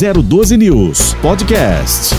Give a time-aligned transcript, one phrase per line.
[0.00, 2.14] 012 News Podcast.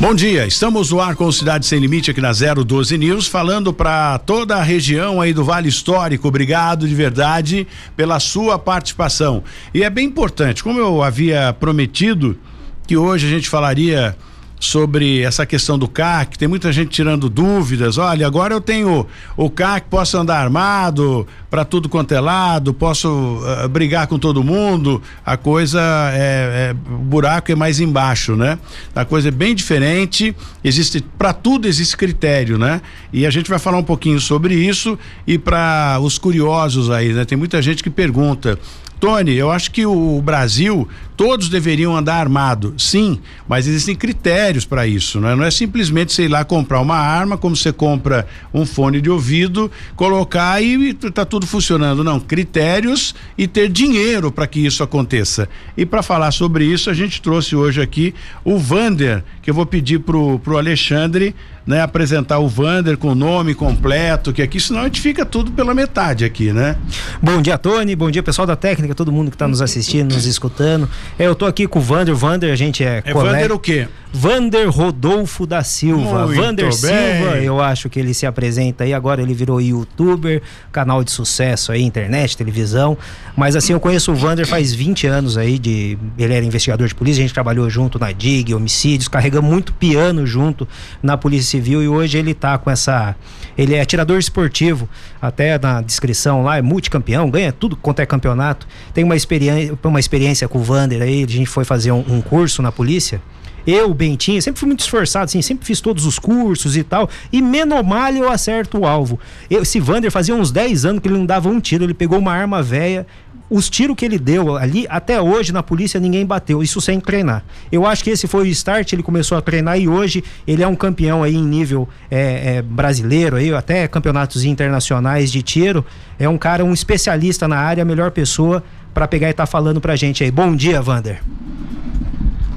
[0.00, 4.18] Bom dia, estamos no ar com Cidade Sem Limite aqui na 012 News, falando para
[4.20, 6.26] toda a região aí do Vale Histórico.
[6.26, 9.44] Obrigado de verdade pela sua participação.
[9.74, 12.38] E é bem importante, como eu havia prometido,
[12.86, 14.16] que hoje a gente falaria
[14.64, 17.98] sobre essa questão do CAC, tem muita gente tirando dúvidas.
[17.98, 23.08] Olha, agora eu tenho o CAC, posso andar armado para tudo quanto é lado, posso
[23.08, 25.00] uh, brigar com todo mundo.
[25.24, 25.80] A coisa
[26.12, 28.58] é, é, o buraco é mais embaixo, né?
[28.94, 30.34] A coisa é bem diferente.
[30.64, 32.80] Existe para tudo existe critério, né?
[33.12, 37.24] E a gente vai falar um pouquinho sobre isso e para os curiosos aí, né?
[37.24, 38.58] Tem muita gente que pergunta
[39.04, 44.86] Tony, eu acho que o Brasil, todos deveriam andar armado, sim, mas existem critérios para
[44.86, 45.36] isso, né?
[45.36, 49.70] não é simplesmente ir lá comprar uma arma, como você compra um fone de ouvido,
[49.94, 52.02] colocar e tá tudo funcionando.
[52.02, 55.50] Não, critérios e ter dinheiro para que isso aconteça.
[55.76, 59.66] E para falar sobre isso, a gente trouxe hoje aqui o Vander, que eu vou
[59.66, 61.34] pedir pro, pro Alexandre
[61.66, 65.52] né, apresentar o Vander com o nome completo, que aqui senão a gente fica tudo
[65.52, 66.76] pela metade aqui, né?
[67.22, 70.26] Bom dia, Tony, bom dia pessoal da técnica, todo mundo que está nos assistindo, nos
[70.26, 70.88] escutando.
[71.18, 73.36] É, eu tô aqui com o Vander, Vander, a gente é, é colega.
[73.36, 73.88] Vander o quê?
[74.12, 76.26] Vander Rodolfo da Silva.
[76.26, 76.72] Muito Vander bem.
[76.72, 80.40] Silva, eu acho que ele se apresenta aí, agora ele virou youtuber,
[80.70, 82.96] canal de sucesso aí, internet, televisão.
[83.36, 86.94] Mas assim, eu conheço o Vander faz 20 anos aí, de, ele era investigador de
[86.94, 89.08] polícia, a gente trabalhou junto na DIG, homicídios,
[89.40, 90.66] muito piano junto
[91.02, 93.14] na Polícia Civil e hoje ele tá com essa.
[93.56, 94.88] Ele é atirador esportivo,
[95.22, 98.66] até na descrição lá, é multicampeão, ganha tudo quanto é campeonato.
[98.92, 102.20] Tem uma experiência, uma experiência com o Vander aí, a gente foi fazer um, um
[102.20, 103.20] curso na polícia.
[103.66, 107.08] Eu, Bentinho, sempre fui muito esforçado, assim, sempre fiz todos os cursos e tal.
[107.32, 109.18] E menomalha eu acerto o alvo.
[109.50, 112.18] Eu, esse Vander fazia uns 10 anos que ele não dava um tiro, ele pegou
[112.18, 113.06] uma arma velha.
[113.50, 117.44] Os tiros que ele deu ali, até hoje na polícia ninguém bateu, isso sem treinar.
[117.70, 120.66] Eu acho que esse foi o start, ele começou a treinar e hoje ele é
[120.66, 125.84] um campeão aí em nível é, é, brasileiro, aí, até campeonatos internacionais de tiro.
[126.18, 129.46] É um cara, um especialista na área, a melhor pessoa para pegar e estar tá
[129.46, 130.30] falando pra gente aí.
[130.30, 131.20] Bom dia, Vander.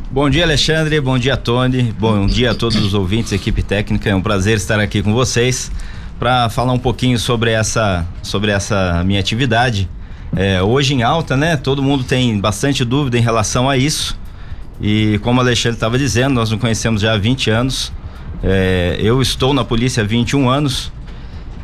[0.09, 1.01] Bom dia, Alexandre.
[1.01, 1.93] Bom dia, Tony.
[1.99, 4.09] Bom dia a todos os ouvintes, equipe técnica.
[4.09, 5.69] É um prazer estar aqui com vocês
[6.17, 9.89] para falar um pouquinho sobre essa, sobre essa minha atividade.
[10.35, 11.55] É, hoje em alta, né?
[11.57, 14.17] Todo mundo tem bastante dúvida em relação a isso.
[14.81, 17.91] E como o Alexandre estava dizendo, nós nos conhecemos já há 20 anos.
[18.43, 20.91] É, eu estou na polícia há 21 anos.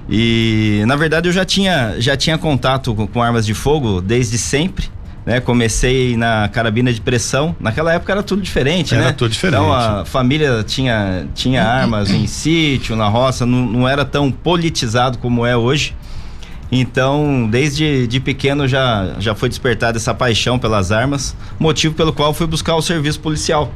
[0.09, 4.38] E na verdade eu já tinha, já tinha contato com, com armas de fogo desde
[4.38, 4.90] sempre
[5.25, 5.40] né?
[5.40, 7.56] Comecei na carabina de pressão.
[7.59, 9.07] Naquela época era tudo diferente, era né?
[9.09, 9.59] Era tudo diferente.
[9.59, 15.18] Então a família tinha, tinha armas em sítio, na roça, não, não era tão politizado
[15.18, 15.95] como é hoje.
[16.75, 22.34] Então, desde de pequeno já, já foi despertada essa paixão pelas armas, motivo pelo qual
[22.34, 23.72] fui buscar o serviço policial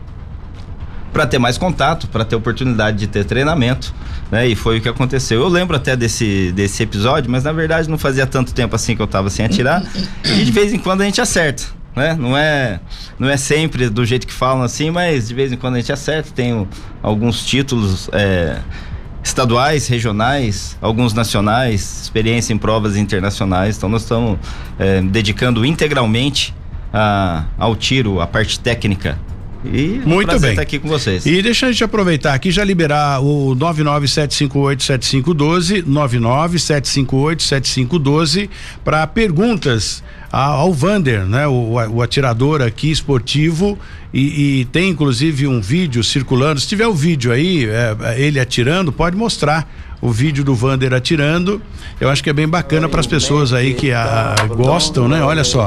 [1.13, 3.93] para ter mais contato, para ter oportunidade de ter treinamento,
[4.31, 4.47] né?
[4.47, 5.41] E foi o que aconteceu.
[5.41, 9.01] Eu lembro até desse, desse episódio, mas na verdade não fazia tanto tempo assim que
[9.01, 9.83] eu tava sem atirar.
[10.25, 11.63] e de vez em quando a gente acerta.
[11.95, 12.15] Né?
[12.19, 12.79] Não é
[13.19, 15.93] não é sempre do jeito que falam assim, mas de vez em quando a gente
[15.93, 16.31] acerta.
[16.33, 16.67] Tenho
[17.03, 18.57] alguns títulos é,
[19.37, 23.77] estaduais, regionais, alguns nacionais, experiência em provas internacionais.
[23.77, 24.39] Então nós estamos
[24.79, 26.55] é, dedicando integralmente
[26.91, 29.19] a, ao tiro, a parte técnica
[29.65, 30.51] e muito bem.
[30.51, 31.25] estar aqui com vocês.
[31.25, 38.49] E deixa a gente aproveitar aqui já liberar o 997587512, 997587512
[38.83, 41.47] para perguntas ao Vander, né?
[41.47, 43.77] O, o atirador aqui esportivo
[44.13, 46.59] e, e, tem inclusive um vídeo circulando.
[46.59, 49.71] Se tiver o vídeo aí, é, ele atirando, pode mostrar
[50.01, 51.61] o vídeo do Vander atirando.
[51.99, 55.23] Eu acho que é bem bacana para as pessoas aí que a, a, gostam, né?
[55.23, 55.65] Olha só.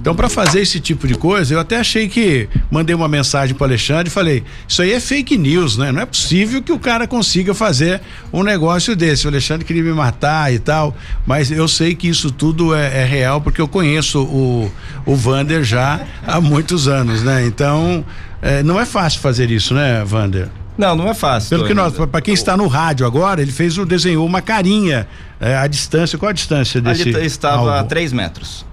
[0.00, 3.66] Então, para fazer esse tipo de coisa, eu até achei que mandei uma mensagem para
[3.66, 5.90] Alexandre e falei: Isso aí é fake news, né?
[5.90, 8.00] Não é possível que o cara consiga fazer
[8.32, 9.26] um negócio desse.
[9.26, 13.04] O Alexandre queria me matar e tal, mas eu sei que isso tudo é, é
[13.04, 14.70] real porque eu conheço o,
[15.04, 17.44] o Vander já há muitos anos, né?
[17.46, 18.04] Então,
[18.40, 20.48] é, não é fácil fazer isso, né, Vander?
[20.76, 21.50] Não, não é fácil.
[21.50, 25.06] Pelo que nós, para quem está no rádio agora, ele fez o desenhou uma carinha
[25.40, 26.18] é, a distância.
[26.18, 27.02] Qual a distância desse?
[27.02, 27.70] Ali estava alvo?
[27.70, 28.64] a 3 metros.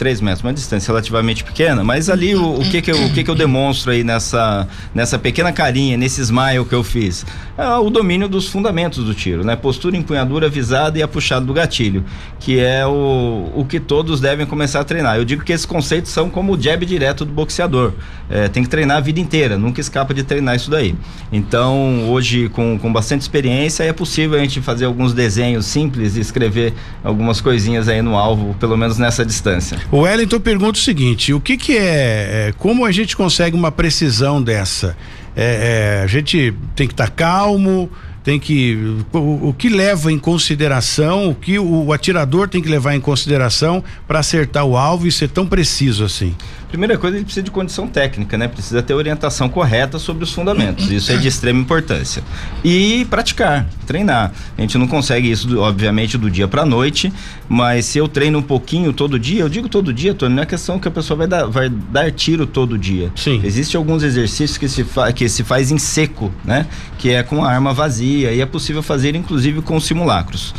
[0.00, 3.22] 3 metros, uma distância relativamente pequena, mas ali o, o, que que eu, o que
[3.22, 7.26] que eu demonstro aí nessa, nessa pequena carinha, nesse smile que eu fiz?
[7.58, 9.56] É o domínio dos fundamentos do tiro, né?
[9.56, 12.02] Postura, empunhadura, visada e a puxada do gatilho,
[12.38, 15.18] que é o, o que todos devem começar a treinar.
[15.18, 17.92] Eu digo que esses conceitos são como o jab direto do boxeador.
[18.30, 20.94] É, tem que treinar a vida inteira, nunca escapa de treinar isso daí.
[21.30, 26.20] Então, hoje, com, com bastante experiência, é possível a gente fazer alguns desenhos simples e
[26.20, 26.72] escrever
[27.04, 29.78] algumas coisinhas aí no alvo, pelo menos nessa distância.
[29.92, 33.72] O Wellington pergunta o seguinte: o que, que é, é como a gente consegue uma
[33.72, 34.96] precisão dessa?
[35.36, 37.90] É, é, a gente tem que estar tá calmo,
[38.22, 38.76] tem que
[39.12, 43.00] o, o, que leva em consideração, o que o, o atirador tem que levar em
[43.00, 46.34] consideração para acertar o alvo e ser tão preciso assim.
[46.70, 48.46] Primeira coisa, ele precisa de condição técnica, né?
[48.46, 50.90] Precisa ter orientação correta sobre os fundamentos.
[50.90, 52.22] Isso é de extrema importância.
[52.64, 54.32] E praticar, treinar.
[54.56, 57.12] A gente não consegue isso, obviamente, do dia para noite,
[57.48, 60.46] mas se eu treino um pouquinho todo dia, eu digo todo dia, Tony, não é
[60.46, 63.10] questão que a pessoa vai dar, vai dar tiro todo dia.
[63.16, 63.40] Sim.
[63.42, 66.66] Existem alguns exercícios que se, que se faz em seco, né?
[66.98, 70.54] Que é com a arma vazia e é possível fazer, inclusive, com simulacros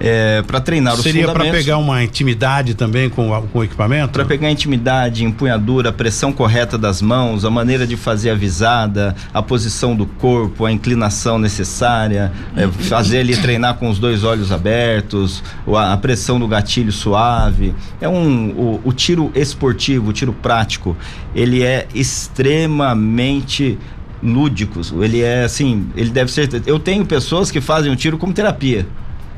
[0.00, 1.46] é, para treinar os Seria fundamentos.
[1.46, 4.12] Seria para pegar uma intimidade também com, com o equipamento?
[4.12, 9.42] Para pegar intimidade, empunhadura, pressão correta das mãos, a maneira de fazer a visada, a
[9.42, 15.42] posição do corpo, a inclinação necessária, é, fazer ali treinar com os dois olhos abertos,
[15.66, 17.74] a, a pressão do gatilho suave.
[18.00, 20.96] É um o, o tiro esportivo, o tiro prático,
[21.34, 23.78] ele é extremamente
[24.22, 24.80] lúdico.
[25.02, 26.48] Ele é assim, ele deve ser.
[26.66, 28.86] Eu tenho pessoas que fazem o tiro como terapia.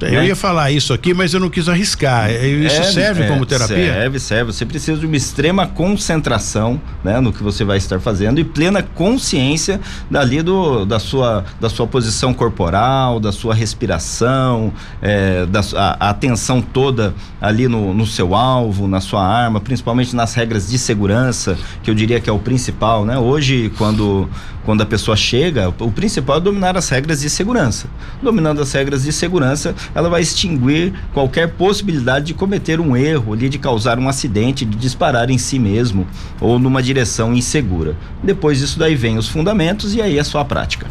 [0.07, 0.29] Eu né?
[0.29, 2.31] ia falar isso aqui, mas eu não quis arriscar.
[2.31, 3.93] Isso é, serve é, como terapia?
[3.93, 4.53] Serve, serve.
[4.53, 8.83] Você precisa de uma extrema concentração né, no que você vai estar fazendo e plena
[8.83, 9.81] consciência
[10.11, 16.11] dali do, da, sua, da sua posição corporal, da sua respiração, é, da a, a,
[16.11, 21.57] atenção toda ali no, no seu alvo, na sua arma, principalmente nas regras de segurança,
[21.83, 23.05] que eu diria que é o principal.
[23.05, 23.19] Né?
[23.19, 24.29] Hoje, quando,
[24.65, 27.89] quando a pessoa chega, o principal é dominar as regras de segurança.
[28.23, 33.59] Dominando as regras de segurança, ela vai extinguir qualquer possibilidade de cometer um erro de
[33.59, 36.07] causar um acidente, de disparar em si mesmo
[36.41, 37.97] ou numa direção insegura.
[38.23, 40.87] Depois disso daí vem os fundamentos e aí a sua prática.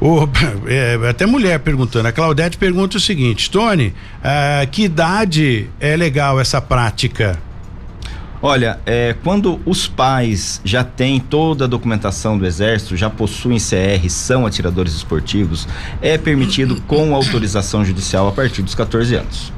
[0.00, 0.28] O,
[0.66, 6.40] é, até mulher perguntando, a Claudete pergunta o seguinte, Tony, uh, que idade é legal
[6.40, 7.38] essa prática?
[8.40, 14.08] Olha, é, quando os pais já têm toda a documentação do Exército, já possuem CR,
[14.08, 15.66] são atiradores esportivos,
[16.00, 19.52] é permitido com autorização judicial a partir dos 14 anos.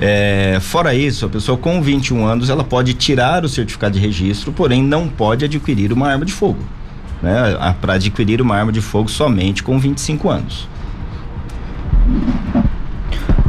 [0.00, 4.50] É, fora isso, a pessoa com 21 anos ela pode tirar o certificado de registro,
[4.50, 6.58] porém não pode adquirir uma arma de fogo.
[7.22, 7.54] Né?
[7.80, 10.68] Para adquirir uma arma de fogo somente com 25 anos.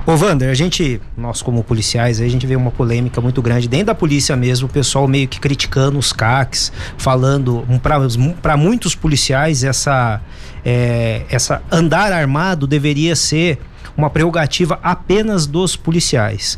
[0.07, 3.87] Ô Vander, a gente, nós como policiais, a gente vê uma polêmica muito grande dentro
[3.87, 7.65] da polícia mesmo, o pessoal meio que criticando os CACs, falando
[8.39, 10.21] para muitos policiais essa,
[10.63, 13.57] é, essa andar armado deveria ser
[13.97, 16.55] uma prerrogativa apenas dos policiais.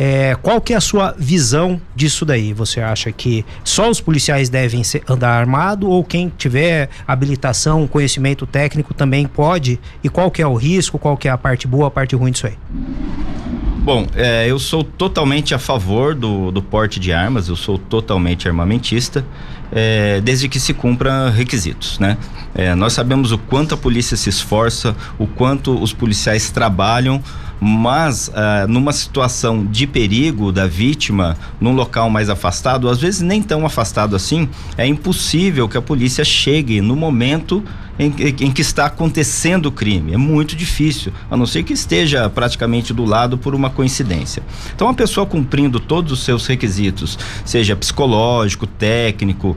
[0.00, 2.52] É, qual que é a sua visão disso daí?
[2.52, 8.46] Você acha que só os policiais devem ser, andar armado ou quem tiver habilitação, conhecimento
[8.46, 9.80] técnico também pode?
[10.04, 12.30] E qual que é o risco, qual que é a parte boa, a parte ruim
[12.30, 12.56] disso aí?
[13.78, 18.46] Bom, é, eu sou totalmente a favor do, do porte de armas, eu sou totalmente
[18.46, 19.24] armamentista,
[19.72, 22.16] é, desde que se cumpra requisitos, né?
[22.54, 27.22] É, nós sabemos o quanto a polícia se esforça, o quanto os policiais trabalham
[27.60, 33.42] mas uh, numa situação de perigo da vítima, num local mais afastado, às vezes nem
[33.42, 37.64] tão afastado assim, é impossível que a polícia chegue no momento
[37.98, 40.14] em, em, que está acontecendo o crime.
[40.14, 44.42] É muito difícil, a não ser que esteja praticamente do lado por uma coincidência.
[44.74, 49.56] Então, a pessoa cumprindo todos os seus requisitos, seja psicológico, técnico,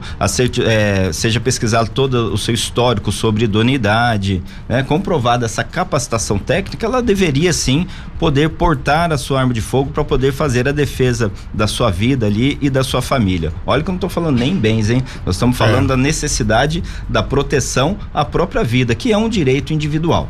[0.64, 7.02] é, seja pesquisado todo o seu histórico sobre idoneidade, né, comprovada essa capacitação técnica, ela
[7.02, 7.86] deveria sim
[8.18, 12.26] poder portar a sua arma de fogo para poder fazer a defesa da sua vida
[12.26, 13.52] ali e da sua família.
[13.66, 15.02] Olha que eu não estou falando nem bens, hein?
[15.26, 15.88] Nós estamos falando é.
[15.88, 20.28] da necessidade da proteção à própria vida, que é um direito individual.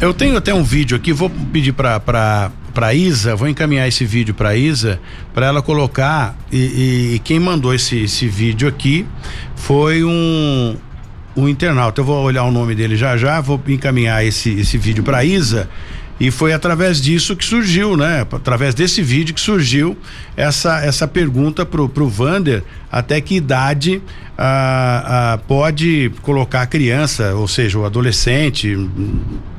[0.00, 4.34] Eu tenho até um vídeo aqui, vou pedir para para Isa, vou encaminhar esse vídeo
[4.34, 5.00] para Isa,
[5.32, 9.06] para ela colocar e, e, quem mandou esse, esse vídeo aqui
[9.54, 10.76] foi um
[11.36, 12.00] um internauta.
[12.00, 15.70] Eu vou olhar o nome dele já já, vou encaminhar esse esse vídeo para Isa.
[16.18, 18.26] E foi através disso que surgiu, né?
[18.32, 19.96] Através desse vídeo que surgiu
[20.36, 24.00] essa essa pergunta pro pro Vander, até que idade
[24.36, 28.76] ah, ah, pode colocar a criança, ou seja, o adolescente,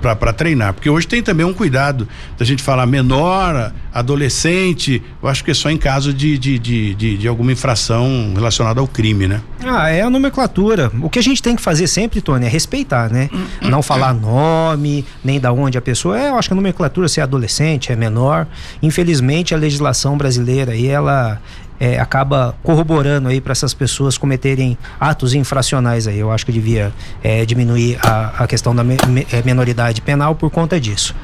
[0.02, 0.74] para treinar.
[0.74, 2.08] Porque hoje tem também um cuidado
[2.38, 6.94] da gente falar menor, adolescente, eu acho que é só em caso de, de, de,
[6.94, 9.42] de, de alguma infração relacionada ao crime, né?
[9.66, 10.92] Ah, é a nomenclatura.
[11.02, 13.30] O que a gente tem que fazer sempre, Tony, é respeitar, né?
[13.62, 16.30] Não falar nome, nem da onde a pessoa é.
[16.30, 18.48] Eu acho que a nomenclatura, se é adolescente, é menor.
[18.82, 21.40] Infelizmente, a legislação brasileira aí, ela
[21.80, 26.20] é, acaba corroborando aí para essas pessoas cometerem atos infracionais aí.
[26.20, 30.36] Eu acho que devia é, diminuir a, a questão da me, me, é, menoridade penal
[30.36, 31.16] por conta disso.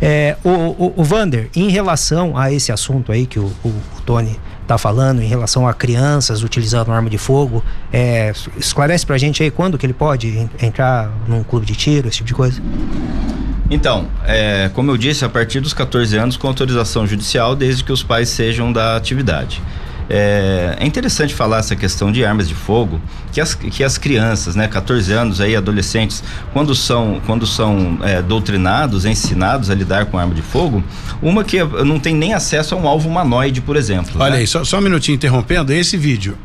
[0.00, 4.00] É, o, o, o Vander, em relação a esse assunto aí que o, o, o
[4.06, 9.42] Tony está falando, em relação a crianças utilizando arma de fogo, é, esclarece pra gente
[9.42, 12.62] aí quando que ele pode entrar num clube de tiro, esse tipo de coisa?
[13.70, 17.92] Então, é, como eu disse, a partir dos 14 anos com autorização judicial, desde que
[17.92, 19.60] os pais sejam da atividade.
[20.10, 22.98] É, é, interessante falar essa questão de armas de fogo,
[23.30, 28.22] que as, que as crianças, né, 14 anos aí, adolescentes, quando são, quando são é,
[28.22, 30.82] doutrinados, ensinados a lidar com arma de fogo,
[31.20, 34.12] uma que não tem nem acesso a um alvo humanoide, por exemplo.
[34.18, 34.36] Olha né?
[34.38, 36.38] aí, só, só um minutinho interrompendo, esse vídeo.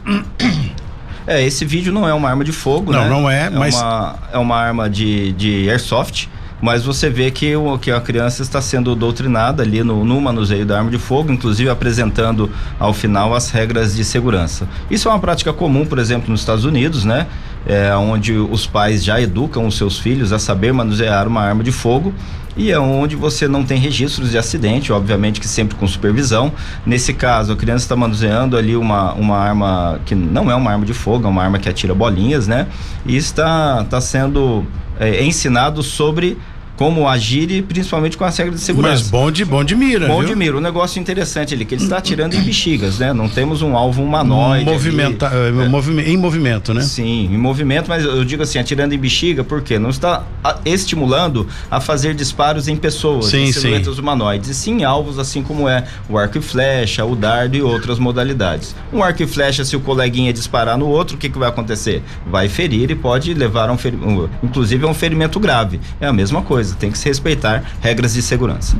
[1.25, 3.09] É, esse vídeo não é uma arma de fogo, não, né?
[3.09, 3.75] Não, é, é mas.
[3.75, 6.27] Uma, é uma arma de, de airsoft
[6.63, 10.65] mas você vê que, o, que a criança está sendo doutrinada ali no, no manuseio
[10.65, 14.65] da arma de fogo, inclusive apresentando ao final as regras de segurança.
[14.89, 17.27] Isso é uma prática comum, por exemplo, nos Estados Unidos, né?
[17.67, 21.71] É, onde os pais já educam os seus filhos a saber manusear uma arma de
[21.73, 22.13] fogo
[22.55, 26.53] e é onde você não tem registros de acidente, obviamente que sempre com supervisão.
[26.85, 30.85] Nesse caso, a criança está manuseando ali uma, uma arma que não é uma arma
[30.85, 32.67] de fogo, é uma arma que atira bolinhas, né?
[33.05, 34.65] E está, está sendo
[34.97, 36.37] é, ensinado sobre
[36.83, 39.03] como agir e principalmente com as regras de segurança.
[39.03, 40.27] Mas bom de, bom de mira, Bom viu?
[40.27, 40.57] de mira.
[40.57, 43.13] Um negócio interessante ali, que ele está atirando em bexigas, né?
[43.13, 44.65] Não temos um alvo humanoide.
[44.65, 45.61] Movimenta, ali,
[46.01, 46.81] é, em movimento, né?
[46.81, 50.23] Sim, em movimento, mas eu digo assim, atirando em bexiga, porque não está
[50.65, 54.01] estimulando a fazer disparos em pessoas, sim, em silhuetas sim.
[54.01, 57.97] humanoides, e sim alvos, assim como é o arco e flecha, o dardo e outras
[57.97, 58.75] modalidades.
[58.91, 62.03] Um arco e flecha, se o coleguinha disparar no outro, o que, que vai acontecer?
[62.27, 65.79] Vai ferir e pode levar a um ferimento, inclusive a um ferimento grave.
[66.01, 68.75] É a mesma coisa tem que se respeitar regras de segurança.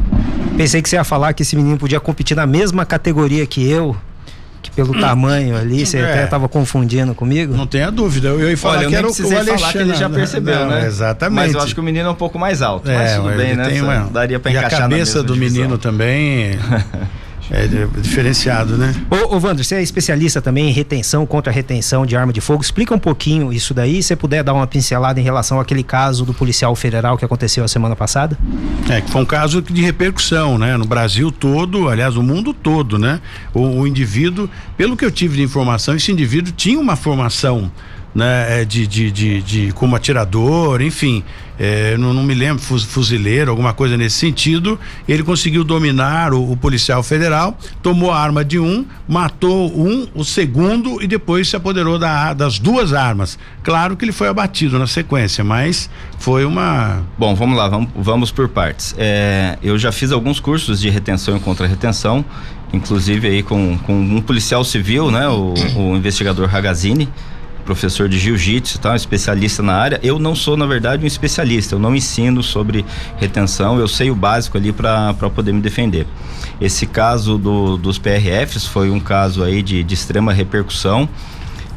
[0.56, 3.96] Pensei que você ia falar que esse menino podia competir na mesma categoria que eu,
[4.62, 6.04] que pelo tamanho ali, você é.
[6.04, 7.56] até estava confundindo comigo.
[7.56, 8.30] Não tenha dúvida.
[8.30, 9.46] Eu ia falar Olha, que era o Alexandre.
[9.58, 10.86] falar que ele já percebeu, não, né?
[10.86, 11.36] Exatamente.
[11.36, 12.90] Mas eu acho que o menino é um pouco mais alto.
[12.90, 13.82] É, mas tudo bem, né?
[13.82, 14.10] Uma...
[14.12, 15.62] Daria para encaixar na a cabeça do divisão.
[15.62, 16.58] menino também.
[17.52, 17.68] É
[18.02, 18.94] diferenciado, né?
[19.10, 22.62] Ô, ô Wander, você é especialista também em retenção contra retenção de arma de fogo.
[22.62, 26.26] Explica um pouquinho isso daí, se você puder dar uma pincelada em relação àquele caso
[26.26, 28.38] do policial federal que aconteceu a semana passada.
[28.90, 30.78] É, que foi um caso de repercussão, né?
[30.78, 33.20] No Brasil todo, aliás, o mundo todo, né?
[33.54, 37.72] O, o indivíduo, pelo que eu tive de informação, esse indivíduo tinha uma formação
[38.13, 41.24] né, de, de, de, de, como atirador, enfim,
[41.60, 44.79] é, não, não, me lembro, fuzileiro, alguma coisa nesse sentido.
[45.08, 50.24] Ele conseguiu dominar o, o, policial federal, tomou a arma de um, matou um, o
[50.24, 53.38] segundo e depois se apoderou da, das duas armas.
[53.63, 55.89] Claro que ele foi abatido na sequência, mas
[56.20, 57.01] foi uma.
[57.17, 58.96] Bom, vamos lá, vamos, vamos por partes.
[58.98, 62.25] É, eu já fiz alguns cursos de retenção e contra-retenção,
[62.72, 67.08] inclusive aí com, com um policial civil, né, o, o investigador Ragazini
[67.63, 68.96] professor de jiu-jitsu, tá?
[68.96, 70.00] especialista na área.
[70.03, 71.75] Eu não sou, na verdade, um especialista.
[71.75, 72.86] Eu não ensino sobre
[73.17, 73.79] retenção.
[73.79, 76.05] Eu sei o básico ali para poder me defender.
[76.60, 81.10] Esse caso do, dos PRFs foi um caso aí de, de extrema repercussão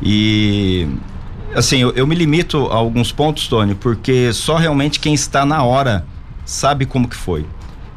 [0.03, 0.87] e
[1.55, 5.63] assim eu, eu me limito a alguns pontos, Tony, porque só realmente quem está na
[5.63, 6.07] hora
[6.45, 7.47] sabe como que foi.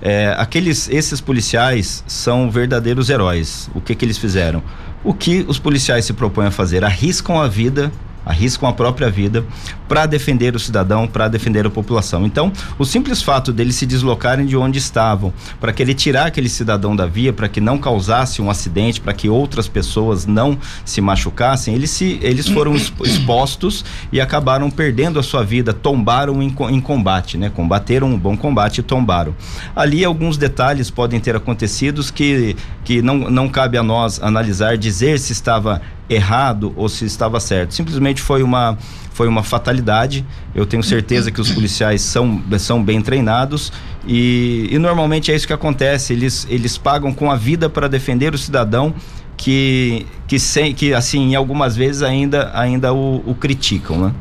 [0.02, 3.70] É, aqueles, esses policiais são verdadeiros heróis.
[3.76, 4.64] O que que eles fizeram?
[5.04, 6.84] O que os policiais se propõem a fazer?
[6.84, 7.92] Arriscam a vida
[8.26, 9.44] arriscam a própria vida
[9.90, 12.26] para defender o cidadão, para defender a população.
[12.26, 16.48] Então, o simples fato deles se deslocarem de onde estavam, para que ele tirar aquele
[16.48, 21.02] cidadão da via, para que não causasse um acidente, para que outras pessoas não se
[21.02, 26.80] machucassem, eles, se, eles foram expostos e acabaram perdendo a sua vida, tombaram em, em
[26.80, 27.50] combate, né?
[27.50, 29.36] Combateram um bom combate e tombaram.
[29.76, 32.56] Ali alguns detalhes podem ter acontecido que,
[32.86, 37.74] que não, não cabe a nós analisar, dizer se estava errado ou se estava certo.
[37.74, 38.78] Simplesmente foi uma
[39.20, 40.26] foi uma fatalidade.
[40.56, 43.70] Eu tenho certeza que os policiais são, são bem treinados
[44.08, 46.14] e, e normalmente é isso que acontece.
[46.14, 48.96] Eles, eles pagam com a vida para defender o cidadão
[49.36, 54.14] que, que, sem, que assim, algumas vezes ainda, ainda o, o criticam, né?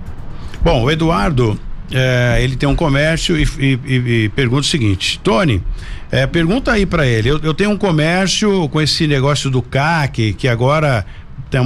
[0.65, 1.57] Bom, o Eduardo,
[1.93, 3.79] é, ele tem um comércio e, e,
[4.25, 5.63] e, pergunta o seguinte, Tony,
[6.11, 10.33] é, pergunta aí para ele, eu, eu, tenho um comércio com esse negócio do CAC,
[10.33, 11.07] que agora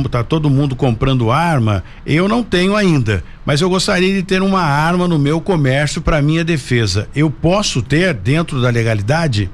[0.08, 4.62] tá todo mundo comprando arma, eu não tenho ainda, mas eu gostaria de ter uma
[4.62, 7.08] arma no meu comércio para minha defesa.
[7.14, 9.50] Eu posso ter dentro da legalidade?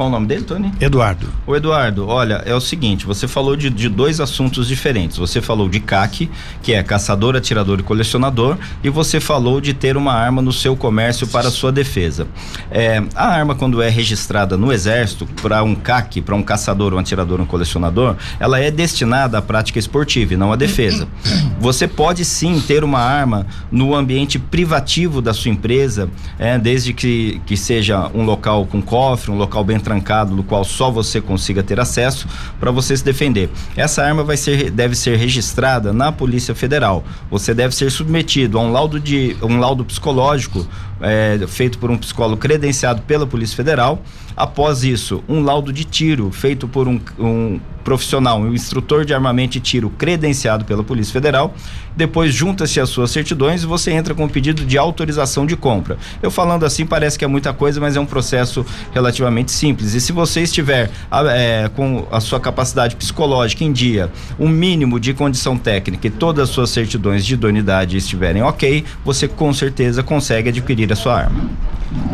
[0.00, 0.72] Qual o nome dele, Tony?
[0.80, 1.28] Eduardo.
[1.46, 5.18] O Eduardo, olha, é o seguinte, você falou de, de dois assuntos diferentes.
[5.18, 6.30] Você falou de CAC,
[6.62, 10.74] que é caçador, atirador e colecionador, e você falou de ter uma arma no seu
[10.74, 12.26] comércio para sua defesa.
[12.70, 16.98] É, a arma, quando é registrada no Exército, para um CAC, para um caçador, um
[16.98, 21.06] atirador, um colecionador, ela é destinada à prática esportiva e não à defesa.
[21.60, 27.38] Você pode sim ter uma arma no ambiente privativo da sua empresa, é, desde que,
[27.44, 31.64] que seja um local com cofre, um local bem trancado, no qual só você consiga
[31.64, 32.28] ter acesso
[32.60, 33.50] para você se defender.
[33.76, 37.02] Essa arma vai ser, deve ser registrada na Polícia Federal.
[37.28, 40.64] Você deve ser submetido a um laudo de um laudo psicológico
[41.00, 44.00] é, feito por um psicólogo credenciado pela Polícia Federal.
[44.36, 49.56] Após isso, um laudo de tiro feito por um, um profissional, um instrutor de armamento
[49.56, 51.54] e tiro credenciado pela Polícia Federal.
[51.96, 55.98] Depois junta-se as suas certidões e você entra com um pedido de autorização de compra.
[56.22, 59.94] Eu falando assim parece que é muita coisa, mas é um processo relativamente simples.
[59.94, 60.90] E se você estiver
[61.32, 66.48] é, com a sua capacidade psicológica em dia, um mínimo de condição técnica e todas
[66.48, 71.50] as suas certidões de idoneidade estiverem ok, você com certeza consegue adquirir a sua arma.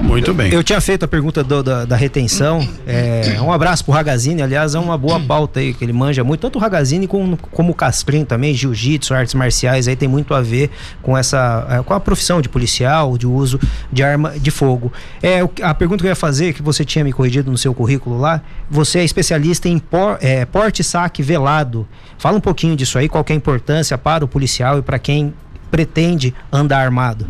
[0.02, 0.52] Muito bem.
[0.52, 2.66] Eu tinha feito a pergunta do, da, da, retenção.
[2.86, 6.40] É, um abraço pro Ragazine, aliás, é uma boa pauta aí, que ele manja muito,
[6.40, 10.40] tanto o Ragazine como, como o Castrin também, jiu-jitsu, artes marciais, aí tem muito a
[10.40, 10.70] ver
[11.02, 13.60] com essa, é, com a profissão de policial, de uso
[13.92, 14.92] de arma de fogo.
[15.22, 18.18] É, a pergunta que eu ia fazer, que você tinha me corrigido no seu currículo
[18.18, 18.40] lá,
[18.70, 21.86] você é especialista em por, é, porte saque velado.
[22.18, 25.34] Fala um pouquinho disso aí, qual é a importância para o policial e para quem
[25.70, 27.26] pretende andar armado.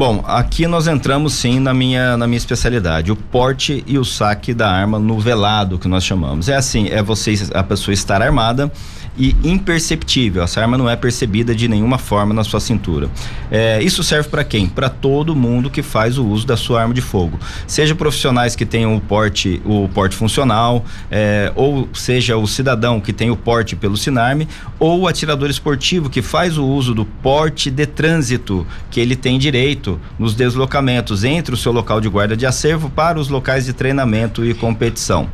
[0.00, 4.54] Bom, aqui nós entramos sim na minha, na minha especialidade, o porte e o saque
[4.54, 6.48] da arma no velado, que nós chamamos.
[6.48, 8.72] É assim, é você, a pessoa estar armada
[9.16, 10.42] e imperceptível.
[10.42, 13.08] Essa arma não é percebida de nenhuma forma na sua cintura.
[13.50, 14.66] É, isso serve para quem?
[14.66, 17.38] Para todo mundo que faz o uso da sua arma de fogo.
[17.66, 23.12] Seja profissionais que tenham o porte, o porte funcional, é, ou seja o cidadão que
[23.12, 24.48] tem o porte pelo Sinarme,
[24.78, 29.38] ou o atirador esportivo que faz o uso do porte de trânsito que ele tem
[29.38, 33.72] direito nos deslocamentos entre o seu local de guarda de acervo para os locais de
[33.72, 35.28] treinamento e competição.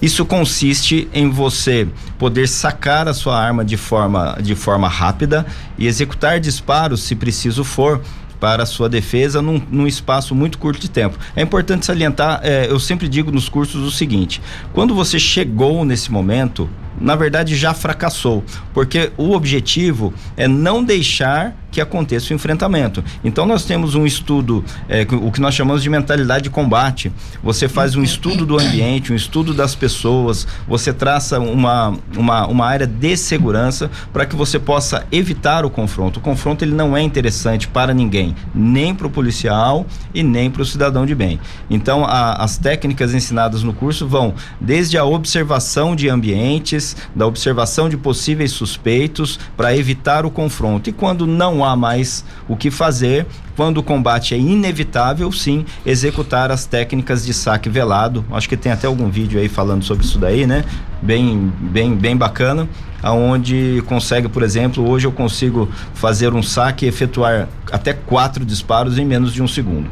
[0.00, 1.88] Isso consiste em você
[2.18, 5.46] poder sacar a sua arma de forma, de forma rápida
[5.78, 8.00] e executar disparos, se preciso for,
[8.44, 11.18] para a sua defesa num, num, espaço muito curto de tempo.
[11.34, 14.42] É importante salientar, é, eu sempre digo nos cursos o seguinte:
[14.72, 16.68] quando você chegou nesse momento,
[17.00, 18.44] na verdade já fracassou,
[18.74, 23.02] porque o objetivo é não deixar que aconteça o enfrentamento.
[23.24, 27.10] Então nós temos um estudo, é, o que nós chamamos de mentalidade de combate.
[27.42, 32.64] Você faz um estudo do ambiente, um estudo das pessoas, você traça uma, uma, uma
[32.64, 36.20] área de segurança para que você possa evitar o confronto.
[36.20, 39.84] O confronto ele não é interessante para ninguém, nem para o policial
[40.14, 41.40] e nem para o cidadão de bem.
[41.68, 47.88] Então a, as técnicas ensinadas no curso vão desde a observação de ambientes, da observação
[47.88, 50.88] de possíveis suspeitos para evitar o confronto.
[50.88, 56.50] E quando não há mais o que fazer, quando o combate é inevitável, sim, executar
[56.50, 58.24] as técnicas de saque velado.
[58.30, 60.64] Acho que tem até algum vídeo aí falando sobre isso daí, né?
[61.00, 62.68] Bem, bem, bem bacana.
[63.02, 68.98] Aonde consegue, por exemplo, hoje eu consigo fazer um saque e efetuar até quatro disparos
[68.98, 69.90] em menos de um segundo.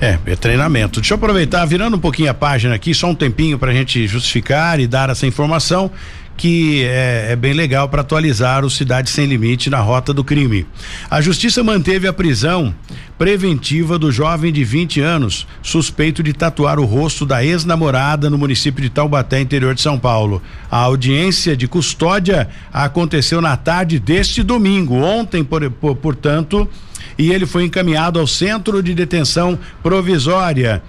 [0.00, 1.00] É, é treinamento.
[1.00, 4.06] Deixa eu aproveitar, virando um pouquinho a página aqui, só um tempinho para a gente
[4.06, 5.90] justificar e dar essa informação
[6.36, 10.66] que é, é bem legal para atualizar o Cidade Sem Limite na rota do crime.
[11.10, 12.74] A justiça manteve a prisão
[13.18, 18.82] preventiva do jovem de 20 anos, suspeito de tatuar o rosto da ex-namorada no município
[18.82, 20.42] de Taubaté, interior de São Paulo.
[20.70, 26.68] A audiência de custódia aconteceu na tarde deste domingo, ontem, por, por, portanto,
[27.16, 30.82] e ele foi encaminhado ao centro de detenção provisória.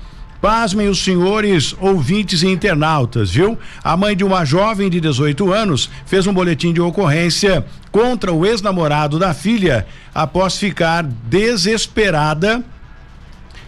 [0.43, 3.57] Pasmem os senhores ouvintes e internautas, viu?
[3.81, 8.45] A mãe de uma jovem de 18 anos fez um boletim de ocorrência contra o
[8.45, 12.61] ex-namorado da filha após ficar desesperada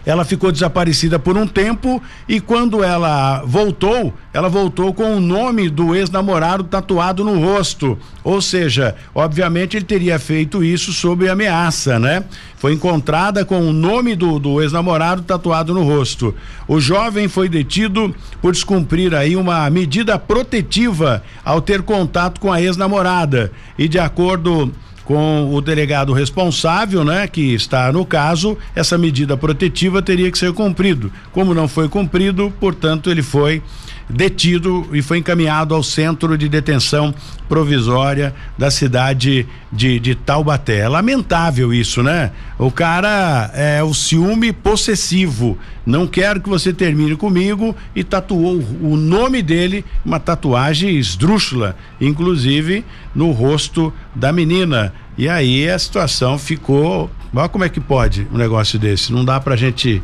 [0.06, 5.68] ela ficou desaparecida por um tempo e quando ela voltou, ela voltou com o nome
[5.68, 7.98] do ex-namorado tatuado no rosto.
[8.22, 12.22] Ou seja, obviamente ele teria feito isso sob ameaça, né?
[12.56, 16.32] Foi encontrada com o nome do, do ex-namorado tatuado no rosto.
[16.68, 22.62] O jovem foi detido por descumprir aí uma medida protetiva ao ter contato com a
[22.62, 23.50] ex-namorada.
[23.76, 24.72] E de acordo
[25.06, 30.52] com o delegado responsável, né, que está no caso, essa medida protetiva teria que ser
[30.52, 31.12] cumprido.
[31.32, 33.62] Como não foi cumprido, portanto, ele foi
[34.08, 37.14] detido e foi encaminhado ao centro de detenção
[37.48, 40.78] provisória da cidade de, de Taubaté.
[40.78, 42.30] É lamentável isso, né?
[42.58, 45.58] O cara é o ciúme possessivo.
[45.84, 52.84] Não quero que você termine comigo e tatuou o nome dele, uma tatuagem esdrúxula, inclusive
[53.14, 54.92] no rosto da menina.
[55.18, 57.10] E aí a situação ficou.
[57.34, 59.12] Olha como é que pode um negócio desse.
[59.12, 60.02] Não dá pra gente,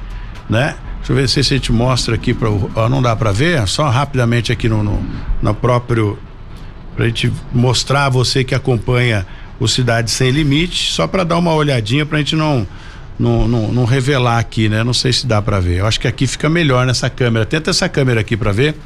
[0.49, 0.77] né?
[1.03, 2.49] Deixa eu ver se a gente mostra aqui para
[2.89, 5.05] não dá para ver, só rapidamente aqui no, no,
[5.43, 6.17] no próprio
[6.95, 9.27] para a gente mostrar a você que acompanha
[9.59, 12.65] o Cidade Sem Limite, só para dar uma olhadinha para a gente não,
[13.19, 14.85] não, não, não, revelar aqui, né?
[14.85, 15.79] Não sei se dá para ver.
[15.79, 17.45] Eu acho que aqui fica melhor nessa câmera.
[17.45, 18.77] Tenta essa câmera aqui para ver.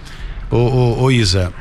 [0.51, 1.53] Ô, ô, ô, Isa,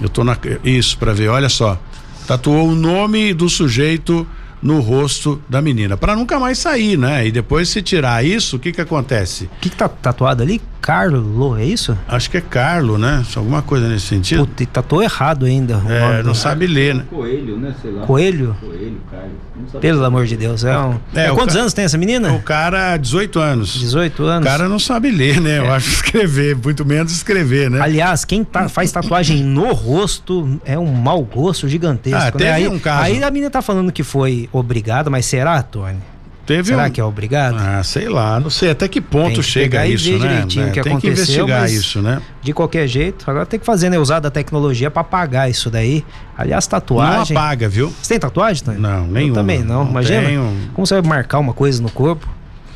[0.00, 0.36] eu tô na.
[0.64, 1.80] Isso, para ver, olha só.
[2.26, 4.26] Tatuou o nome do sujeito
[4.62, 7.26] no rosto da menina, para nunca mais sair, né?
[7.26, 9.44] E depois se tirar isso, o que que acontece?
[9.44, 10.60] O que que tá tatuado ali?
[10.82, 11.96] Carlo, é isso?
[12.08, 13.22] Acho que é Carlo, né?
[13.36, 14.44] Alguma coisa nesse sentido.
[14.46, 15.80] Puta, tatuou errado ainda.
[15.88, 17.04] É, não sabe ler, né?
[17.08, 17.72] Coelho, né?
[17.80, 18.04] Sei lá.
[18.04, 18.56] Coelho?
[18.60, 19.32] Coelho, Carlos.
[19.80, 20.64] Pelo amor de Deus.
[20.64, 20.98] É, um...
[21.14, 22.32] É, é o quantos ca- anos tem essa menina?
[22.32, 23.74] O cara, 18 anos.
[23.78, 24.44] 18 O anos.
[24.48, 25.58] cara não sabe ler, né?
[25.58, 27.80] Eu acho escrever, muito menos escrever, né?
[27.80, 32.18] Aliás, quem tá- faz tatuagem no rosto é um mau gosto gigantesco.
[32.18, 32.30] Ah, né?
[32.32, 33.04] teve aí, um caso.
[33.04, 35.98] aí a menina tá falando que foi obrigada, mas será, Tony?
[36.44, 36.90] Teve Será um...
[36.90, 37.56] que é obrigado?
[37.56, 40.40] Ah, sei lá, não sei até que ponto que chega isso, né?
[40.40, 42.20] É, o que tem que investigar isso, né?
[42.42, 43.98] De qualquer jeito, agora tem que fazer, né?
[43.98, 46.04] Usar da tecnologia pra apagar isso daí.
[46.36, 47.36] Aliás, Não tatuagem.
[47.36, 47.92] apaga, viu?
[48.02, 48.78] Você tem tatuagem, Tony?
[48.78, 49.34] Não, Eu nenhuma.
[49.36, 49.84] também não.
[49.84, 50.26] Não Imagina.
[50.26, 50.56] tenho.
[50.74, 52.28] Como você vai marcar uma coisa no corpo?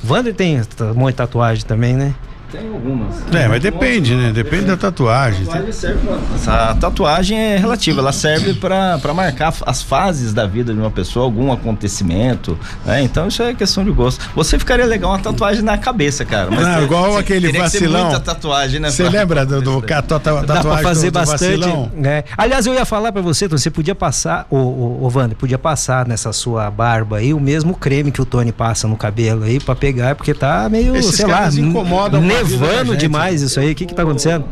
[0.09, 2.15] Wander tem um monte de tatuagem também, né?
[2.59, 3.15] Tem algumas.
[3.35, 4.33] É, mas depende, né?
[4.33, 5.45] Depende da tatuagem.
[5.45, 10.73] Tatuagem serve pra- Essa tatuagem é relativa, ela serve para marcar as fases da vida
[10.73, 13.03] de uma pessoa, algum acontecimento, né?
[13.03, 14.29] Então isso é questão de gosto.
[14.35, 16.51] Você ficaria legal uma tatuagem na cabeça, cara.
[16.51, 18.05] mas Não, igual você aquele teria que ser vacilão.
[18.07, 18.91] muita tatuagem, né?
[18.91, 21.59] Você pra- lembra do, do tua- tua- Dá tatuagem pra fazer do, do bastante.
[21.59, 21.91] vacilão?
[21.95, 22.25] né?
[22.37, 26.07] Aliás, eu ia falar pra você, você podia passar, ô, ô, ô Wander, podia passar
[26.07, 29.75] nessa sua barba aí o mesmo creme que o Tony passa no cabelo aí pra
[29.75, 33.01] pegar, porque tá meio, Esses sei lá, caras incomodam da nevando gente.
[33.01, 33.73] demais isso aí.
[33.73, 34.45] O que que tá acontecendo?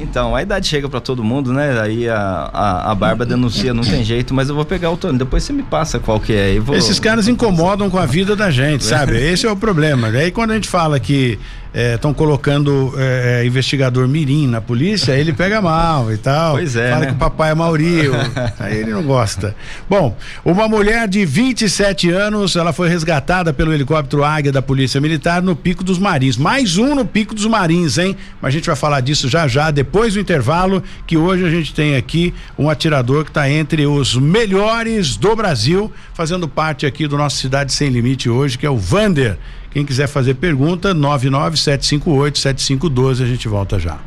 [0.00, 1.80] Então, a idade chega pra todo mundo, né?
[1.80, 5.18] Aí a, a, a barba denuncia, não tem jeito, mas eu vou pegar o Tony.
[5.18, 6.58] Depois você me passa qual que é.
[6.60, 6.76] vou...
[6.76, 9.16] Esses caras incomodam com a vida da gente, sabe?
[9.16, 10.08] Esse é o problema.
[10.08, 11.38] Aí quando a gente fala que
[11.74, 16.54] estão colocando é, é, investigador mirim na polícia, ele pega mal e tal.
[16.54, 17.06] Pois é, Fala né?
[17.08, 18.12] que o papai é Maurício.
[18.58, 19.54] aí ele não gosta.
[19.88, 25.42] Bom, uma mulher de 27 anos, ela foi resgatada pelo helicóptero Águia da Polícia Militar
[25.42, 26.36] no Pico dos Marins.
[26.36, 28.16] Mais um no Pico dos Marins, hein?
[28.40, 31.74] Mas a gente vai falar disso já já, depois do intervalo, que hoje a gente
[31.74, 37.16] tem aqui um atirador que está entre os melhores do Brasil, fazendo parte aqui do
[37.16, 39.38] nosso Cidade Sem Limite hoje, que é o Vander.
[39.70, 43.98] Quem quiser fazer pergunta, 997587512, a gente volta já.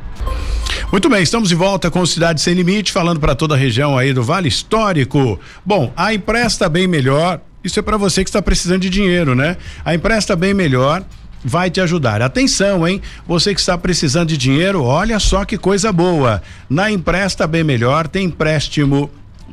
[0.92, 4.14] Muito bem, estamos de volta com Cidade Sem Limite, falando para toda a região aí
[4.14, 5.40] do Vale Histórico.
[5.66, 9.56] Bom, a Empresta Bem Melhor, isso é para você que está precisando de dinheiro, né?
[9.86, 11.06] A Empresta Bem Melhor
[11.44, 12.22] vai te ajudar.
[12.22, 13.02] Atenção, hein?
[13.28, 16.42] Você que está precisando de dinheiro, olha só que coisa boa.
[16.70, 19.10] Na Empresta Bem Melhor tem empréstimo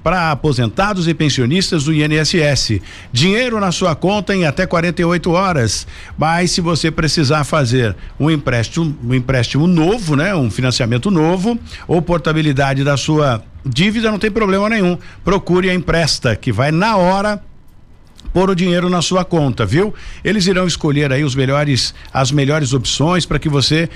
[0.09, 2.81] para aposentados e pensionistas do INSS.
[3.13, 5.87] Dinheiro na sua conta em até 48 horas.
[6.17, 12.01] Mas se você precisar fazer um empréstimo, um empréstimo novo, né, um financiamento novo ou
[12.01, 14.97] portabilidade da sua dívida, não tem problema nenhum.
[15.23, 17.43] Procure a Empresta, que vai na hora
[18.33, 19.95] pôr o dinheiro na sua conta, viu?
[20.25, 23.89] Eles irão escolher aí os melhores, as melhores opções para que você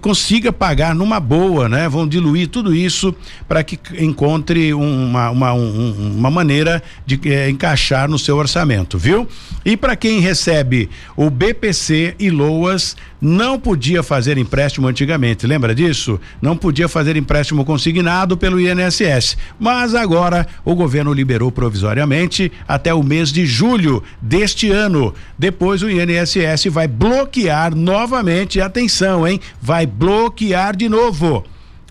[0.00, 1.88] consiga pagar numa boa, né?
[1.88, 3.14] Vão diluir tudo isso
[3.48, 9.28] para que encontre uma, uma, um, uma maneira de eh, encaixar no seu orçamento, viu?
[9.64, 16.18] E para quem recebe o BPC e LOAS, não podia fazer empréstimo antigamente, lembra disso?
[16.40, 19.36] Não podia fazer empréstimo consignado pelo INSS.
[19.58, 25.14] Mas agora o governo liberou provisoriamente até o mês de julho deste ano.
[25.38, 29.40] Depois o INSS vai bloquear novamente, atenção, hein?
[29.60, 31.44] Vai bloquear de novo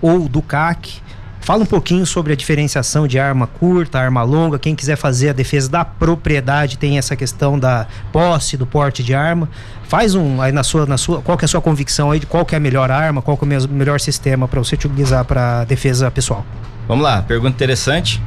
[0.02, 1.02] ou do CAC,
[1.48, 4.60] Fala um pouquinho sobre a diferenciação de arma curta, arma longa.
[4.60, 9.14] Quem quiser fazer a defesa da propriedade tem essa questão da posse, do porte de
[9.14, 9.50] arma.
[9.84, 12.26] Faz um aí na sua, na sua, qual que é a sua convicção aí de
[12.26, 15.24] qual que é a melhor arma, qual que é o melhor sistema para você utilizar
[15.24, 16.46] para defesa pessoal?
[16.88, 18.22] Vamos lá, pergunta interessante.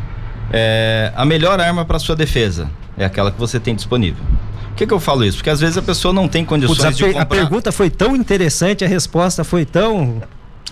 [0.52, 4.22] É, a melhor arma para sua defesa é aquela que você tem disponível.
[4.68, 5.38] Por que, que, eu falo isso?
[5.38, 7.22] Porque às vezes a pessoa não tem condições Putz, de comprar.
[7.22, 10.22] A pergunta foi tão interessante, a resposta foi tão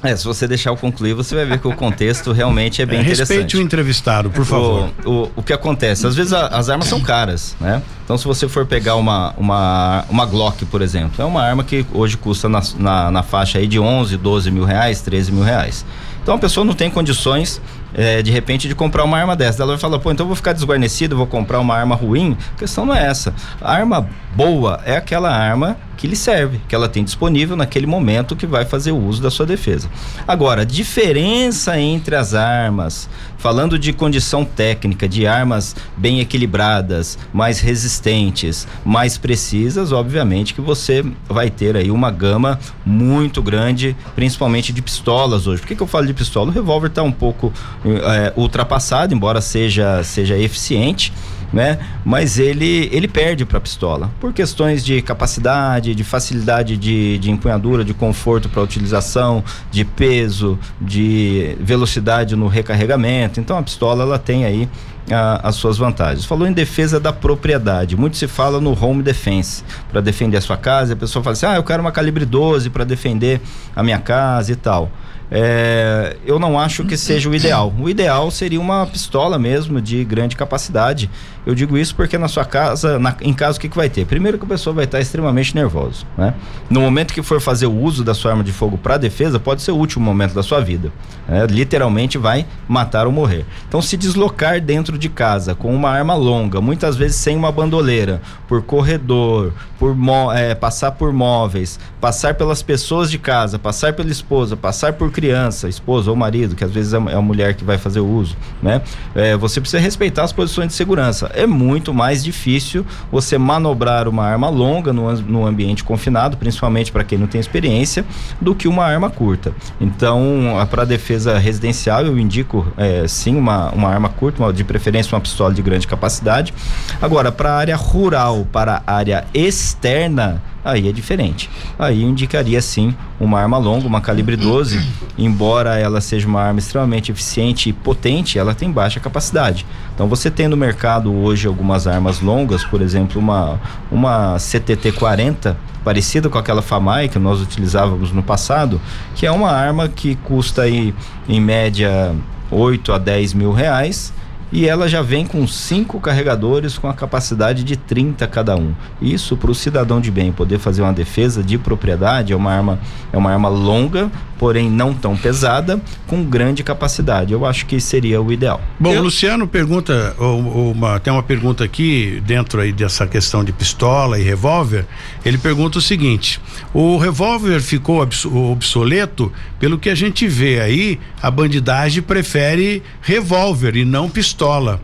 [0.03, 2.98] é, se você deixar eu concluir, você vai ver que o contexto realmente é bem
[2.98, 3.29] é, interessante.
[3.29, 4.90] Respeite o entrevistado, por favor.
[5.05, 6.07] O, o, o que acontece?
[6.07, 7.83] Às vezes a, as armas são caras, né?
[8.05, 11.85] Então, se você for pegar uma, uma, uma Glock, por exemplo, é uma arma que
[11.92, 15.85] hoje custa na, na, na faixa aí de 11, 12 mil reais, 13 mil reais.
[16.22, 17.61] Então, a pessoa não tem condições
[17.94, 19.62] é, de repente de comprar uma arma dessa.
[19.62, 22.37] Ela vai falar, pô, então eu vou ficar desguarnecido, vou comprar uma arma ruim.
[22.55, 23.35] A questão não é essa.
[23.61, 28.37] A arma boa é aquela arma que lhe serve, que ela tem disponível naquele momento
[28.37, 29.90] que vai fazer o uso da sua defesa.
[30.26, 38.66] Agora, diferença entre as armas, falando de condição técnica, de armas bem equilibradas, mais resistentes,
[38.84, 45.48] mais precisas, obviamente que você vai ter aí uma gama muito grande, principalmente de pistolas
[45.48, 45.61] hoje.
[45.61, 46.50] Por que, que eu falo de pistola?
[46.50, 47.52] O revólver está um pouco
[47.84, 51.12] é, ultrapassado, embora seja, seja eficiente
[51.52, 51.78] né?
[52.04, 57.30] Mas ele, ele perde para a pistola por questões de capacidade, de facilidade de, de
[57.30, 63.40] empunhadura, de conforto para utilização, de peso, de velocidade no recarregamento.
[63.40, 64.68] Então a pistola ela tem aí
[65.11, 66.24] a, as suas vantagens.
[66.24, 67.96] Falou em defesa da propriedade.
[67.96, 70.92] Muito se fala no home defense, para defender a sua casa.
[70.92, 73.40] A pessoa fala assim: ah, eu quero uma calibre 12 para defender
[73.74, 74.90] a minha casa e tal
[75.30, 77.72] é, eu não acho que seja o ideal.
[77.78, 81.11] O ideal seria uma pistola mesmo de grande capacidade.
[81.48, 84.04] Eu digo isso porque na sua casa, na, em casa, o que, que vai ter?
[84.04, 86.06] Primeiro que a pessoa vai estar extremamente nervoso.
[86.14, 86.34] Né?
[86.68, 89.62] No momento que for fazer o uso da sua arma de fogo para defesa, pode
[89.62, 90.92] ser o último momento da sua vida.
[91.26, 91.46] Né?
[91.46, 93.46] Literalmente vai matar ou morrer.
[93.66, 98.20] Então, se deslocar dentro de casa com uma arma longa, muitas vezes sem uma bandoleira,
[98.46, 99.96] por corredor, por
[100.34, 105.66] é, passar por móveis, passar pelas pessoas de casa, passar pela esposa, passar por criança,
[105.66, 108.37] esposa ou marido, que às vezes é, é a mulher que vai fazer o uso,
[108.62, 108.82] né?
[109.14, 111.30] É, você precisa respeitar as posições de segurança.
[111.38, 117.05] É muito mais difícil você manobrar uma arma longa no, no ambiente confinado, principalmente para
[117.05, 118.05] quem não tem experiência,
[118.40, 119.53] do que uma arma curta.
[119.81, 125.14] Então, para defesa residencial, eu indico é, sim uma, uma arma curta, uma, de preferência
[125.14, 126.53] uma pistola de grande capacidade.
[127.01, 131.49] Agora, para a área rural, para a área externa, aí é diferente.
[131.79, 134.81] Aí indicaria sim uma arma longa, uma calibre 12,
[135.18, 139.66] embora ela seja uma arma extremamente eficiente e potente, ela tem baixa capacidade.
[139.94, 145.57] Então você tem no mercado hoje algumas armas longas, por exemplo, uma uma CTT 40
[145.85, 148.81] parecida com aquela FAMAI que nós utilizávamos no passado,
[149.14, 150.94] que é uma arma que custa aí
[151.29, 152.14] em média
[152.51, 154.12] 8 a 10 mil reais
[154.50, 158.72] e ela já vem com cinco carregadores com a capacidade de 30 cada um.
[159.00, 162.78] Isso para o cidadão de bem poder fazer uma defesa de propriedade é uma arma
[163.12, 167.32] é uma arma longa, porém não tão pesada, com grande capacidade.
[167.32, 168.61] Eu acho que seria o ideal.
[168.78, 169.00] Bom, Eu...
[169.00, 174.22] o Luciano pergunta, uma, tem uma pergunta aqui dentro aí dessa questão de pistola e
[174.22, 174.87] revólver.
[175.24, 176.40] Ele pergunta o seguinte:
[176.72, 178.06] o revólver ficou
[178.50, 184.38] obsoleto pelo que a gente vê aí, a bandidagem prefere revólver e não pistola.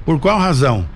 [0.04, 0.86] Por qual razão?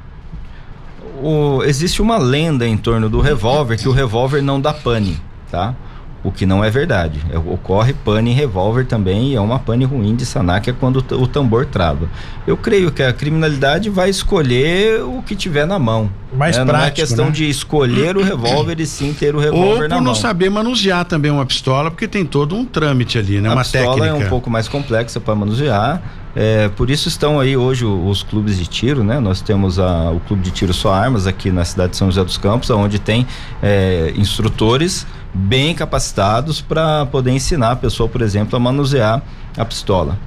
[1.23, 5.75] O, existe uma lenda em torno do revólver que o revólver não dá pane, tá?
[6.23, 7.21] o que não é verdade.
[7.31, 10.73] É, ocorre pane em revólver também e é uma pane ruim de sanar, que é
[10.73, 12.09] quando o tambor trava.
[12.47, 16.11] Eu creio que a criminalidade vai escolher o que tiver na mão.
[16.33, 17.31] Mais é, prático, Não é questão né?
[17.31, 19.99] de escolher o revólver e sim ter o revólver na mão.
[19.99, 23.49] Ou não saber manusear também uma pistola, porque tem todo um trâmite ali, né?
[23.49, 24.25] A uma pistola técnica.
[24.25, 26.03] é um pouco mais complexa para manusear.
[26.37, 29.19] É, por isso estão aí hoje os clubes de tiro, né?
[29.19, 32.23] Nós temos a, o Clube de Tiro Só Armas aqui na cidade de São José
[32.23, 33.27] dos Campos, onde tem
[33.63, 39.23] é, instrutores bem capacitados para poder ensinar a pessoa, por exemplo, a manusear
[39.57, 40.19] a pistola.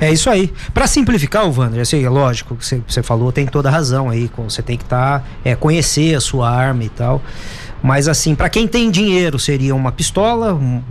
[0.00, 0.52] É isso aí.
[0.72, 4.30] Para simplificar, Wander, assim, é lógico que você falou, tem toda razão aí.
[4.36, 7.22] Você tem que estar tá, é, conhecer a sua arma e tal.
[7.82, 10.82] Mas assim, para quem tem dinheiro, seria uma pistola, um,